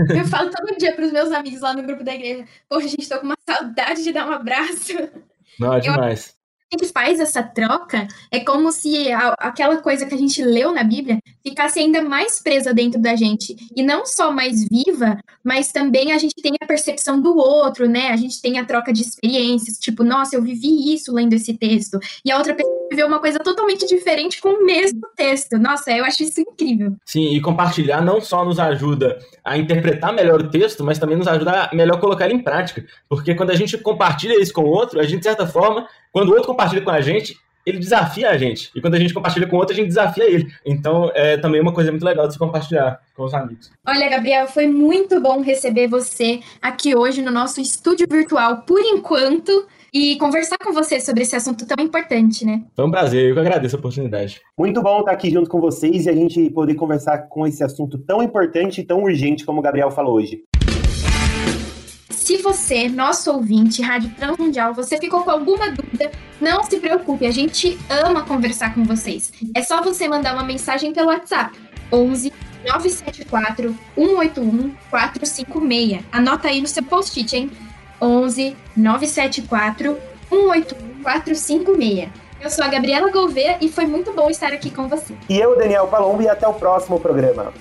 Eu 0.09 0.25
falo 0.25 0.51
todo 0.51 0.77
dia 0.77 0.93
para 0.93 1.05
os 1.05 1.11
meus 1.11 1.31
amigos 1.31 1.61
lá 1.61 1.73
no 1.73 1.81
grupo 1.81 2.03
da 2.03 2.13
igreja, 2.13 2.45
poxa, 2.69 2.87
gente, 2.87 3.09
tô 3.09 3.17
com 3.19 3.25
uma 3.25 3.37
saudade 3.49 4.03
de 4.03 4.11
dar 4.11 4.27
um 4.27 4.31
abraço. 4.31 4.93
Não, 5.59 5.73
é 5.73 5.79
demais. 5.79 6.29
Eu 6.29 6.36
gente 6.73 6.91
faz 6.91 7.19
essa 7.19 7.41
troca, 7.41 8.07
é 8.29 8.39
como 8.41 8.71
se 8.71 9.11
a, 9.11 9.33
aquela 9.39 9.77
coisa 9.77 10.05
que 10.05 10.13
a 10.13 10.17
gente 10.17 10.43
leu 10.43 10.73
na 10.73 10.83
Bíblia 10.83 11.19
ficasse 11.43 11.79
ainda 11.79 12.01
mais 12.01 12.41
presa 12.41 12.73
dentro 12.73 13.01
da 13.01 13.15
gente. 13.15 13.55
E 13.75 13.81
não 13.81 14.05
só 14.05 14.31
mais 14.31 14.67
viva, 14.67 15.17
mas 15.43 15.71
também 15.71 16.11
a 16.11 16.17
gente 16.17 16.35
tem 16.41 16.53
a 16.61 16.65
percepção 16.65 17.21
do 17.21 17.37
outro, 17.37 17.87
né? 17.87 18.09
A 18.09 18.17
gente 18.17 18.41
tem 18.41 18.59
a 18.59 18.65
troca 18.65 18.91
de 18.91 19.01
experiências, 19.01 19.77
tipo, 19.77 20.03
nossa, 20.03 20.35
eu 20.35 20.41
vivi 20.41 20.93
isso 20.93 21.13
lendo 21.13 21.33
esse 21.33 21.53
texto. 21.53 21.99
E 22.25 22.31
a 22.31 22.37
outra 22.37 22.53
pessoa 22.53 22.87
viveu 22.89 23.07
uma 23.07 23.19
coisa 23.19 23.39
totalmente 23.39 23.85
diferente 23.87 24.41
com 24.41 24.49
o 24.49 24.65
mesmo 24.65 25.01
texto. 25.15 25.57
Nossa, 25.57 25.91
eu 25.91 26.03
acho 26.03 26.23
isso 26.23 26.41
incrível. 26.41 26.95
Sim, 27.05 27.35
e 27.35 27.41
compartilhar 27.41 28.01
não 28.01 28.19
só 28.19 28.43
nos 28.43 28.59
ajuda 28.59 29.17
a 29.43 29.57
interpretar 29.57 30.13
melhor 30.13 30.41
o 30.41 30.49
texto, 30.49 30.83
mas 30.83 30.99
também 30.99 31.17
nos 31.17 31.27
ajuda 31.27 31.69
a 31.71 31.75
melhor 31.75 31.99
colocar 31.99 32.25
ele 32.25 32.35
em 32.35 32.43
prática. 32.43 32.85
Porque 33.07 33.35
quando 33.35 33.51
a 33.51 33.55
gente 33.55 33.77
compartilha 33.77 34.39
isso 34.41 34.53
com 34.53 34.61
o 34.61 34.69
outro, 34.69 34.99
a 34.99 35.03
gente, 35.03 35.19
de 35.19 35.25
certa 35.25 35.47
forma, 35.47 35.87
quando 36.17 36.29
o 36.29 36.31
outro 36.31 36.47
compartilha 36.47 36.81
com 36.81 36.89
a 36.89 36.99
gente, 36.99 37.37
ele 37.63 37.77
desafia 37.77 38.31
a 38.31 38.37
gente. 38.39 38.71
E 38.75 38.81
quando 38.81 38.95
a 38.95 38.99
gente 38.99 39.13
compartilha 39.13 39.45
com 39.45 39.55
outro, 39.55 39.71
a 39.71 39.75
gente 39.75 39.89
desafia 39.89 40.27
ele. 40.27 40.47
Então, 40.65 41.11
é 41.13 41.37
também 41.37 41.61
uma 41.61 41.71
coisa 41.71 41.91
muito 41.91 42.03
legal 42.03 42.25
de 42.25 42.33
se 42.33 42.39
compartilhar 42.39 42.99
com 43.15 43.23
os 43.23 43.35
amigos. 43.35 43.69
Olha, 43.85 44.09
Gabriel, 44.09 44.47
foi 44.47 44.65
muito 44.65 45.21
bom 45.21 45.41
receber 45.41 45.87
você 45.87 46.39
aqui 46.59 46.95
hoje 46.95 47.21
no 47.21 47.29
nosso 47.29 47.61
estúdio 47.61 48.07
virtual, 48.09 48.63
por 48.63 48.79
enquanto 48.79 49.67
e 49.93 50.15
conversar 50.17 50.57
com 50.57 50.73
você 50.73 50.99
sobre 50.99 51.21
esse 51.21 51.35
assunto 51.35 51.67
tão 51.67 51.85
importante, 51.85 52.43
né? 52.43 52.63
Foi 52.75 52.85
um 52.85 52.91
prazer, 52.91 53.29
eu 53.29 53.35
que 53.35 53.41
agradeço 53.41 53.75
a 53.75 53.79
oportunidade. 53.79 54.41
Muito 54.57 54.81
bom 54.81 55.01
estar 55.01 55.11
aqui 55.11 55.29
junto 55.29 55.51
com 55.51 55.61
vocês 55.61 56.07
e 56.07 56.09
a 56.09 56.15
gente 56.15 56.49
poder 56.49 56.73
conversar 56.73 57.27
com 57.29 57.45
esse 57.45 57.63
assunto 57.63 57.99
tão 57.99 58.23
importante 58.23 58.81
e 58.81 58.83
tão 58.83 59.03
urgente 59.03 59.45
como 59.45 59.59
o 59.59 59.61
Gabriel 59.61 59.91
falou 59.91 60.15
hoje. 60.15 60.41
Se 62.37 62.43
você, 62.43 62.87
nosso 62.87 63.31
ouvinte, 63.31 63.81
Rádio 63.81 64.11
Transmundial, 64.11 64.71
você 64.71 64.99
ficou 64.99 65.23
com 65.23 65.31
alguma 65.31 65.71
dúvida, 65.71 66.11
não 66.39 66.63
se 66.63 66.79
preocupe, 66.79 67.25
a 67.25 67.31
gente 67.31 67.79
ama 67.89 68.21
conversar 68.21 68.75
com 68.75 68.83
vocês. 68.83 69.33
É 69.55 69.63
só 69.63 69.81
você 69.81 70.07
mandar 70.07 70.35
uma 70.35 70.43
mensagem 70.43 70.93
pelo 70.93 71.07
WhatsApp 71.07 71.57
11 71.91 72.31
974 72.63 73.75
181 73.95 74.71
456. 74.87 76.03
Anota 76.11 76.49
aí 76.49 76.61
no 76.61 76.67
seu 76.67 76.83
post-it, 76.83 77.35
hein? 77.35 77.51
11 77.99 78.55
974 78.75 79.97
181 80.29 81.01
456. 81.01 82.09
Eu 82.39 82.51
sou 82.51 82.63
a 82.63 82.67
Gabriela 82.67 83.11
Gouveia 83.11 83.57
e 83.59 83.67
foi 83.67 83.87
muito 83.87 84.13
bom 84.13 84.29
estar 84.29 84.53
aqui 84.53 84.69
com 84.69 84.87
você. 84.87 85.15
E 85.27 85.39
eu, 85.39 85.57
Daniel 85.57 85.87
Palombo, 85.87 86.21
e 86.21 86.29
até 86.29 86.47
o 86.47 86.53
próximo 86.53 86.99
programa. 86.99 87.51